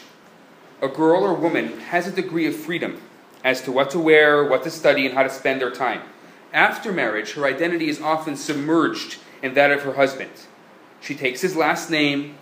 [0.81, 3.01] a girl or woman has a degree of freedom
[3.43, 6.01] as to what to wear, what to study, and how to spend their time.
[6.53, 10.31] After marriage, her identity is often submerged in that of her husband.
[11.01, 12.37] She takes his last name,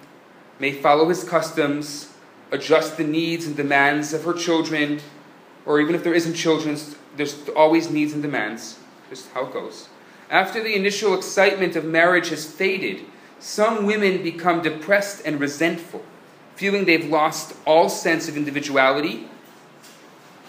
[0.60, 2.14] may follow his customs,
[2.52, 5.00] adjust the needs and demands of her children,
[5.66, 6.78] or even if there isn't children,
[7.16, 8.78] there's always needs and demands.
[9.10, 9.90] Just how it goes.
[10.30, 13.06] After the initial excitement of marriage has faded,
[13.40, 16.06] some women become depressed and resentful,
[16.62, 19.28] feeling they've lost all sense of individuality.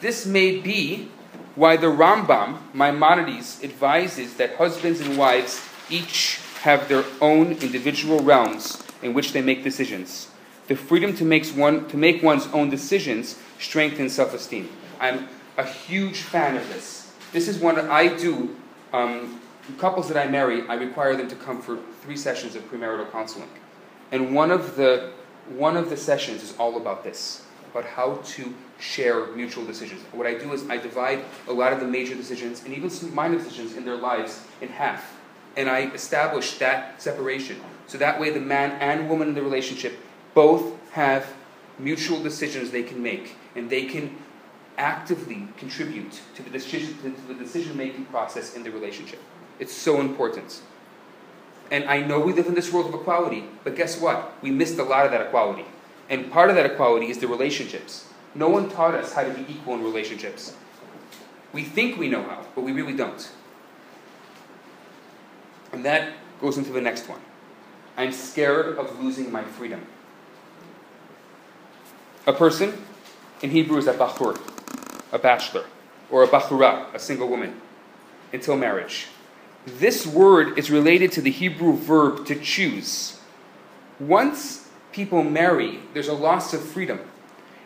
[0.03, 1.09] This may be
[1.55, 8.83] why the Rambam, Maimonides, advises that husbands and wives each have their own individual realms
[9.01, 10.29] in which they make decisions.
[10.69, 14.69] The freedom to, makes one, to make one's own decisions strengthens self esteem.
[15.01, 17.11] I'm a huge fan of this.
[17.33, 18.55] This is what I do.
[18.93, 19.41] Um,
[19.79, 23.49] couples that I marry, I require them to come for three sessions of premarital counseling.
[24.11, 25.13] And one of the,
[25.49, 30.03] one of the sessions is all about this about how to share mutual decisions.
[30.13, 33.15] What I do is I divide a lot of the major decisions and even some
[33.15, 35.19] minor decisions in their lives in half.
[35.57, 37.61] And I establish that separation.
[37.87, 39.99] So that way the man and woman in the relationship
[40.35, 41.33] both have
[41.79, 44.17] mutual decisions they can make and they can
[44.79, 49.21] actively contribute to the decision to the decision making process in the relationship.
[49.59, 50.61] It's so important.
[51.73, 54.35] And I know we live in this world of equality, but guess what?
[54.43, 55.65] We missed a lot of that equality.
[56.11, 58.07] And part of that equality is the relationships.
[58.35, 60.55] No one taught us how to be equal in relationships.
[61.55, 63.27] We think we know how, but we really don't.
[65.73, 66.13] And that
[66.43, 67.21] goes into the next one.
[67.97, 69.87] I'm scared of losing my freedom.
[72.27, 72.85] A person
[73.41, 74.39] in Hebrew is a bachur,
[75.11, 75.65] a bachelor,
[76.11, 77.63] or a bachura, a single woman,
[78.31, 79.07] until marriage.
[79.65, 83.21] This word is related to the Hebrew verb to choose.
[84.01, 87.01] Once people marry, there's a loss of freedom.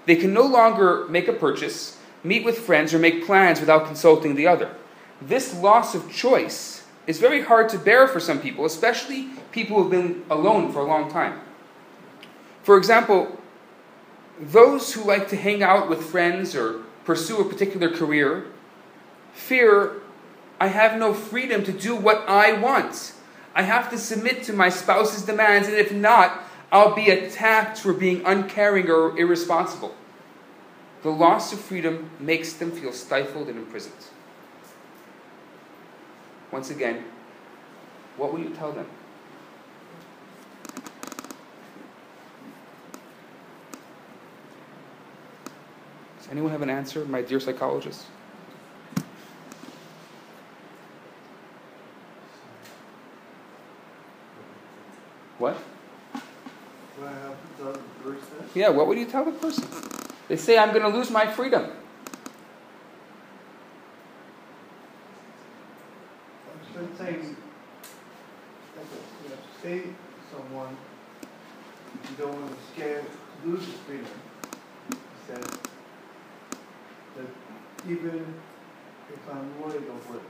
[0.04, 4.34] They can no longer make a purchase, meet with friends, or make plans without consulting
[4.34, 4.74] the other.
[5.22, 9.82] This loss of choice is very hard to bear for some people, especially people who
[9.84, 11.40] have been alone for a long time.
[12.62, 13.40] For example,
[14.38, 18.46] those who like to hang out with friends or pursue a particular career
[19.32, 20.02] fear
[20.58, 23.12] I have no freedom to do what I want.
[23.54, 26.42] I have to submit to my spouse's demands, and if not,
[26.72, 29.94] I'll be attacked for being uncaring or irresponsible.
[31.02, 33.94] The loss of freedom makes them feel stifled and imprisoned.
[36.50, 37.04] Once again,
[38.16, 38.86] what will you tell them?
[46.18, 48.06] Does anyone have an answer, my dear psychologist?
[55.38, 55.54] What?
[56.96, 58.50] What happens on the person?
[58.54, 59.66] Yeah, what would you tell the person?
[60.28, 61.64] They say, I'm going to lose my freedom.
[66.48, 67.36] I'm just saying,
[68.76, 68.86] like,
[69.22, 69.88] you have to say to
[70.34, 70.76] someone,
[71.92, 73.02] you don't want to scare,
[73.44, 74.06] lose his freedom.
[74.90, 75.44] He says
[77.16, 77.26] that
[77.88, 78.34] even
[79.12, 80.22] if I'm worried of work,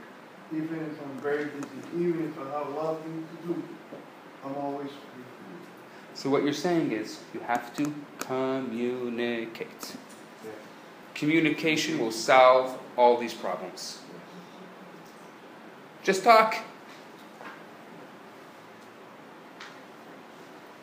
[0.53, 3.63] even if I'm very busy, even if I have a lot of things to do,
[4.45, 5.23] I'm always free.
[6.13, 9.97] So, what you're saying is, you have to communicate.
[10.45, 10.51] Yeah.
[11.13, 13.99] Communication will solve all these problems.
[16.03, 16.55] Just talk.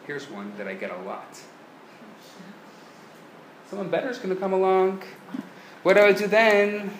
[0.07, 1.41] Here's one that I get a lot.
[3.71, 5.03] Someone better is going to come along.
[5.83, 6.91] What do I do then?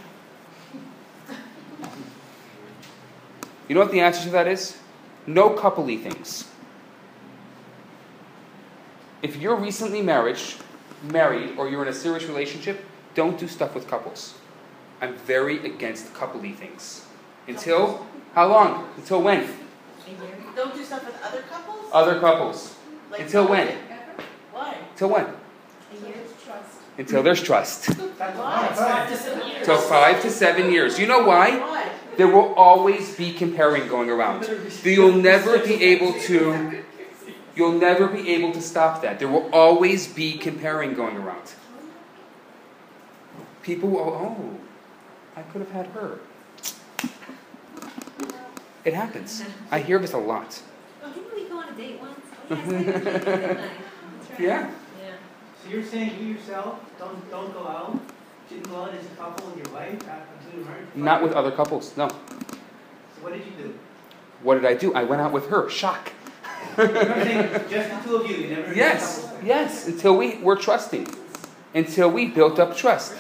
[3.69, 4.79] You know what the answer to that is?
[5.27, 6.47] No coupley things.
[9.25, 10.37] If you're recently married,
[11.03, 14.35] married, or you're in a serious relationship, don't do stuff with couples.
[15.01, 17.07] I'm very against coupley things.
[17.49, 18.87] Until how long?
[18.99, 19.41] Until when?
[19.41, 19.45] A
[20.11, 20.37] year.
[20.55, 21.91] Don't do stuff with other couples?
[21.91, 22.77] Other couples.
[23.11, 23.69] Like Until when?
[24.53, 24.77] Why?
[24.91, 25.25] Until when?
[25.25, 26.81] A year's trust.
[26.99, 27.87] Until there's trust.
[28.19, 28.69] That's Why?
[28.75, 29.65] Five to seven years.
[29.67, 30.99] Till five to seven years.
[30.99, 31.61] You know why?
[31.61, 31.89] Why?
[32.19, 34.51] There will always be comparing going around.
[34.85, 36.85] You'll never be able to.
[37.57, 39.19] You'll never be able to stop that.
[39.19, 41.53] There will always be comparing going around.
[43.63, 44.59] People will, oh,
[45.37, 46.19] I could have had her.
[48.85, 49.43] It happens.
[49.71, 50.61] I hear this a lot.
[51.03, 52.21] Didn't we go on a date once?
[52.51, 53.55] Yes, we did, didn't I?
[53.55, 54.41] That's right.
[54.41, 54.71] Yeah.
[55.03, 55.15] Yeah.
[55.63, 57.99] So you're saying you yourself don't don't go out,
[58.51, 60.95] didn't go out as a couple with your wife after until you married?
[60.95, 62.09] Not with other couples, no.
[62.09, 62.17] So
[63.23, 63.79] what did you do?
[64.43, 64.93] What did I do?
[64.93, 65.71] I went out with her.
[65.71, 66.13] Shock.
[66.79, 68.37] I'm saying just the two of you.
[68.37, 71.09] You never Yes, yes, until we were trusting.
[71.75, 73.15] Until we built up trust.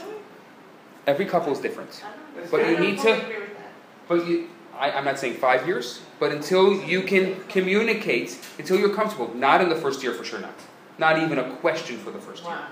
[1.06, 2.02] Every couple is different.
[2.50, 3.70] But you need to, agree with that.
[4.08, 4.48] but you,
[4.78, 9.60] I, I'm not saying five years, but until you can communicate, until you're comfortable, not
[9.60, 10.54] in the first year for sure not.
[10.98, 12.52] Not even a question for the first year.
[12.52, 12.68] Wow.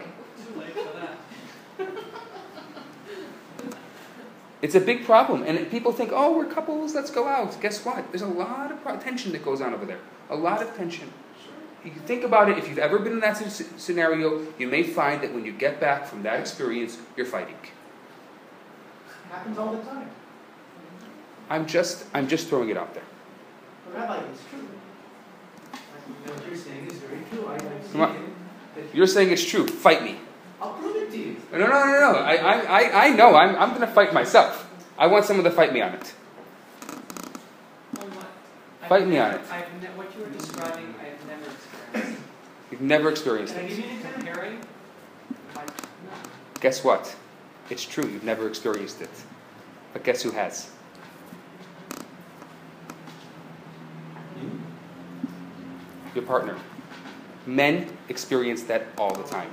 [0.54, 1.88] Too late for that.
[4.62, 7.60] It's a big problem, and people think, oh, we're couples, let's go out.
[7.60, 8.12] Guess what?
[8.12, 9.98] There's a lot of pro- tension that goes on over there.
[10.32, 11.12] A lot of tension.
[11.84, 15.34] You think about it, if you've ever been in that scenario, you may find that
[15.34, 17.56] when you get back from that experience, you're fighting.
[19.30, 20.08] Happens all the time.
[21.50, 23.02] I'm just, I'm just throwing it out there.
[23.84, 24.60] But Rabbi, it's true.
[24.62, 27.46] You know, what you're saying is very true.
[27.48, 28.16] I, I've seen Come on.
[28.78, 28.94] it.
[28.94, 29.66] You're saying it's true.
[29.66, 30.16] Fight me.
[30.62, 31.36] I'll prove it to you.
[31.52, 32.18] No, no, no, no.
[32.18, 33.34] I, I, I, I know.
[33.34, 34.70] I'm, I'm going to fight myself.
[34.96, 36.14] I want someone to fight me on it.
[38.92, 39.02] On what?
[39.02, 39.52] I've Fight me on never- it.
[39.52, 42.22] I've ne- what you were describing, I have never experienced.
[42.70, 43.68] You've never experienced Can it.
[43.68, 44.22] give you an example?
[44.24, 44.58] Comparing?
[45.56, 46.12] Like, no.
[46.60, 47.14] Guess what?
[47.70, 48.04] It's true.
[48.06, 49.10] You've never experienced it.
[49.94, 50.70] But guess who has?
[56.14, 56.56] Your partner.
[57.46, 59.50] Men experience that all the time.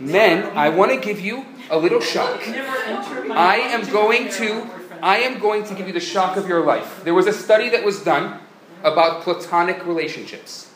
[0.00, 2.40] Men, I want to give you a little shock.
[2.48, 4.83] Never entered my I am going to our boyfriend.
[5.04, 7.04] I am going to give you the shock of your life.
[7.04, 8.40] There was a study that was done
[8.82, 10.72] about platonic relationships.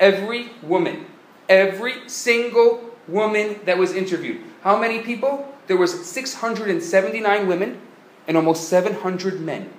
[0.00, 1.06] Every woman,
[1.48, 4.40] every single woman that was interviewed.
[4.62, 5.54] How many people?
[5.68, 7.80] There was 679 women
[8.26, 9.70] and almost 700 men.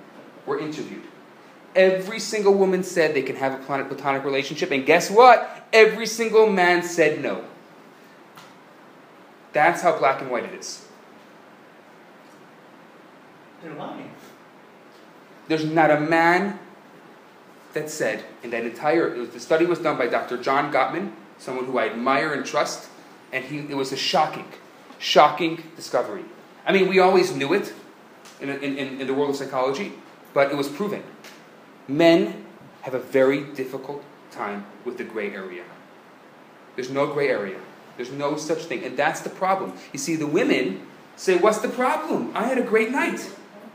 [0.46, 1.02] were interviewed.
[1.76, 5.68] Every single woman said they can have a platonic relationship, and guess what?
[5.70, 7.44] Every single man said no.
[9.52, 10.81] That's how black and white it is.
[13.62, 14.10] They're lying.
[15.48, 16.58] There's not a man
[17.72, 19.10] that said in that entire.
[19.10, 20.36] Was, the study was done by Dr.
[20.36, 22.88] John Gottman, someone who I admire and trust,
[23.32, 24.46] and he, it was a shocking,
[24.98, 26.24] shocking discovery.
[26.66, 27.72] I mean, we always knew it
[28.40, 29.92] in, in, in, in the world of psychology,
[30.34, 31.02] but it was proven.
[31.88, 32.44] Men
[32.82, 35.64] have a very difficult time with the gray area.
[36.76, 37.58] There's no gray area.
[37.96, 38.84] There's no such thing.
[38.84, 39.74] And that's the problem.
[39.92, 40.86] You see, the women
[41.16, 42.32] say, What's the problem?
[42.34, 43.30] I had a great night.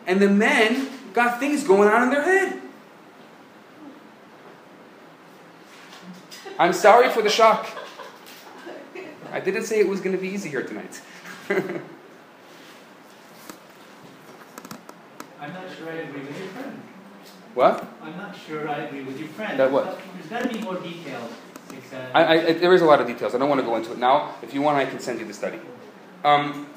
[0.07, 2.61] And the men got things going on in their head.
[6.57, 7.67] I'm sorry for the shock.
[9.31, 11.01] I didn't say it was going to be easy here tonight.
[11.49, 11.81] I'm
[15.53, 16.81] not sure I agree with your friend.
[17.53, 17.87] what?
[18.01, 19.59] I'm not sure I agree with your friend.
[19.59, 19.99] That what?
[20.13, 21.31] There's gotta be more details.
[21.93, 23.35] Uh, I, I, there is a lot of details.
[23.35, 24.35] I don't want to go into it now.
[24.41, 25.59] If you want, I can send you the study.
[26.23, 26.67] Um,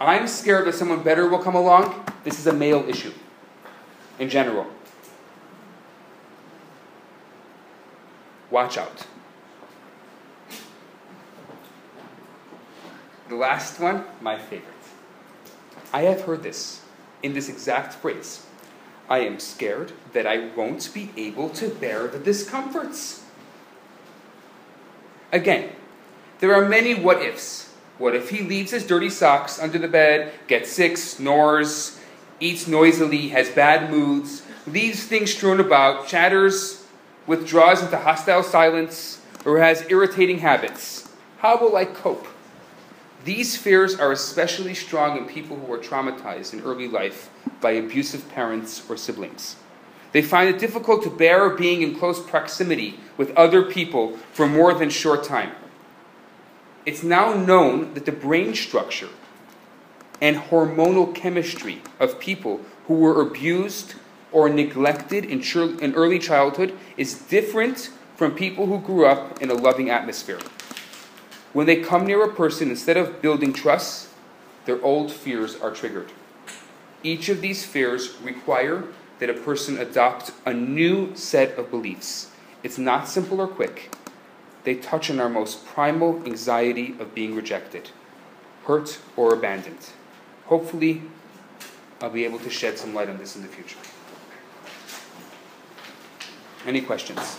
[0.00, 2.06] I'm scared that someone better will come along.
[2.24, 3.12] This is a male issue
[4.18, 4.66] in general.
[8.50, 9.06] Watch out.
[13.28, 14.74] The last one, my favorite.
[15.92, 16.82] I have heard this
[17.22, 18.46] in this exact phrase.
[19.08, 23.24] I am scared that I won't be able to bear the discomforts.
[25.32, 25.70] Again,
[26.38, 27.69] there are many what ifs.
[28.00, 32.00] What if he leaves his dirty socks under the bed, gets sick, snores,
[32.40, 36.86] eats noisily, has bad moods, leaves things strewn about, chatters,
[37.26, 41.10] withdraws into hostile silence, or has irritating habits?
[41.40, 42.26] How will I cope?
[43.26, 47.28] These fears are especially strong in people who are traumatized in early life
[47.60, 49.56] by abusive parents or siblings.
[50.12, 54.72] They find it difficult to bear being in close proximity with other people for more
[54.72, 55.52] than short time.
[56.90, 59.10] It's now known that the brain structure
[60.20, 63.94] and hormonal chemistry of people who were abused
[64.32, 65.40] or neglected in,
[65.78, 70.40] in early childhood is different from people who grew up in a loving atmosphere.
[71.52, 74.08] When they come near a person, instead of building trust,
[74.64, 76.10] their old fears are triggered.
[77.04, 78.82] Each of these fears require
[79.20, 82.32] that a person adopt a new set of beliefs.
[82.64, 83.94] It's not simple or quick.
[84.62, 87.90] They touch on our most primal anxiety of being rejected,
[88.66, 89.88] hurt, or abandoned.
[90.46, 91.02] Hopefully,
[92.02, 93.78] I'll be able to shed some light on this in the future.
[96.66, 97.38] Any questions?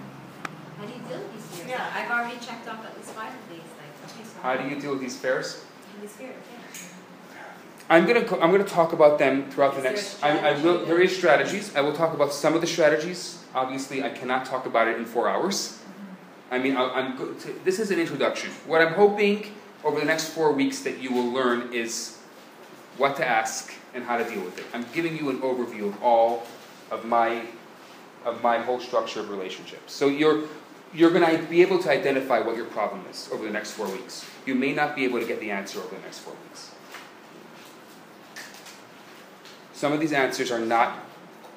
[0.77, 1.69] How do you deal with these fears?
[1.69, 1.93] Yeah.
[1.95, 4.41] I've already checked off at least five of these, like, okay, so.
[4.41, 5.63] How do you deal with these fears?
[6.01, 6.59] These fears, yeah.
[7.89, 10.23] I'm gonna I'm gonna talk about them throughout the next.
[10.23, 10.85] I, I will.
[10.85, 11.75] There is strategies.
[11.75, 13.43] I will talk about some of the strategies.
[13.53, 15.79] Obviously, I cannot talk about it in four hours.
[16.49, 17.17] I mean, I, I'm.
[17.17, 18.51] Go- to, this is an introduction.
[18.67, 19.47] What I'm hoping
[19.83, 22.17] over the next four weeks that you will learn is
[22.97, 24.65] what to ask and how to deal with it.
[24.73, 26.47] I'm giving you an overview of all
[26.89, 27.43] of my
[28.25, 29.93] of my whole structure of relationships.
[29.93, 30.43] So you're
[30.93, 33.87] you're going to be able to identify what your problem is over the next four
[33.87, 34.25] weeks.
[34.45, 36.72] You may not be able to get the answer over the next four weeks.
[39.83, 40.97] Some of these answers are not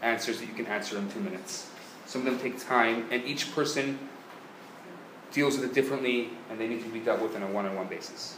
[0.02, 1.70] answers that you can answer in two minutes.
[2.06, 4.00] Some of them take time, and each person
[5.30, 7.76] deals with it differently, and they need to be dealt with on a one on
[7.76, 8.36] one basis.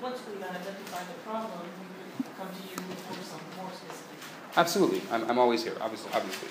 [0.00, 1.58] But once we identify the problem,
[2.18, 4.16] we come to you for some more specific.
[4.56, 6.12] Absolutely, I'm, I'm always here, obviously.
[6.14, 6.48] obviously.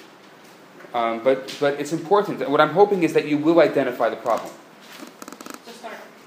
[0.93, 2.49] Um, but, but it's important.
[2.49, 4.51] What I'm hoping is that you will identify the problem.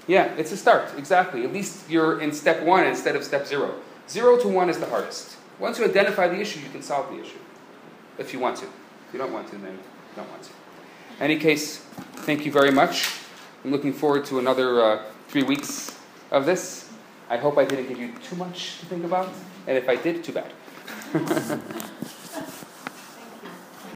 [0.07, 1.43] Yeah, it's a start, exactly.
[1.43, 3.75] At least you're in step one instead of step zero.
[4.09, 5.36] Zero to one is the hardest.
[5.59, 7.39] Once you identify the issue, you can solve the issue.
[8.17, 8.65] If you want to.
[8.65, 10.49] If you don't want to, then you don't want to.
[11.19, 11.77] any case,
[12.25, 13.09] thank you very much.
[13.63, 15.97] I'm looking forward to another uh, three weeks
[16.31, 16.89] of this.
[17.29, 19.29] I hope I didn't give you too much to think about,
[19.67, 20.51] and if I did, too bad.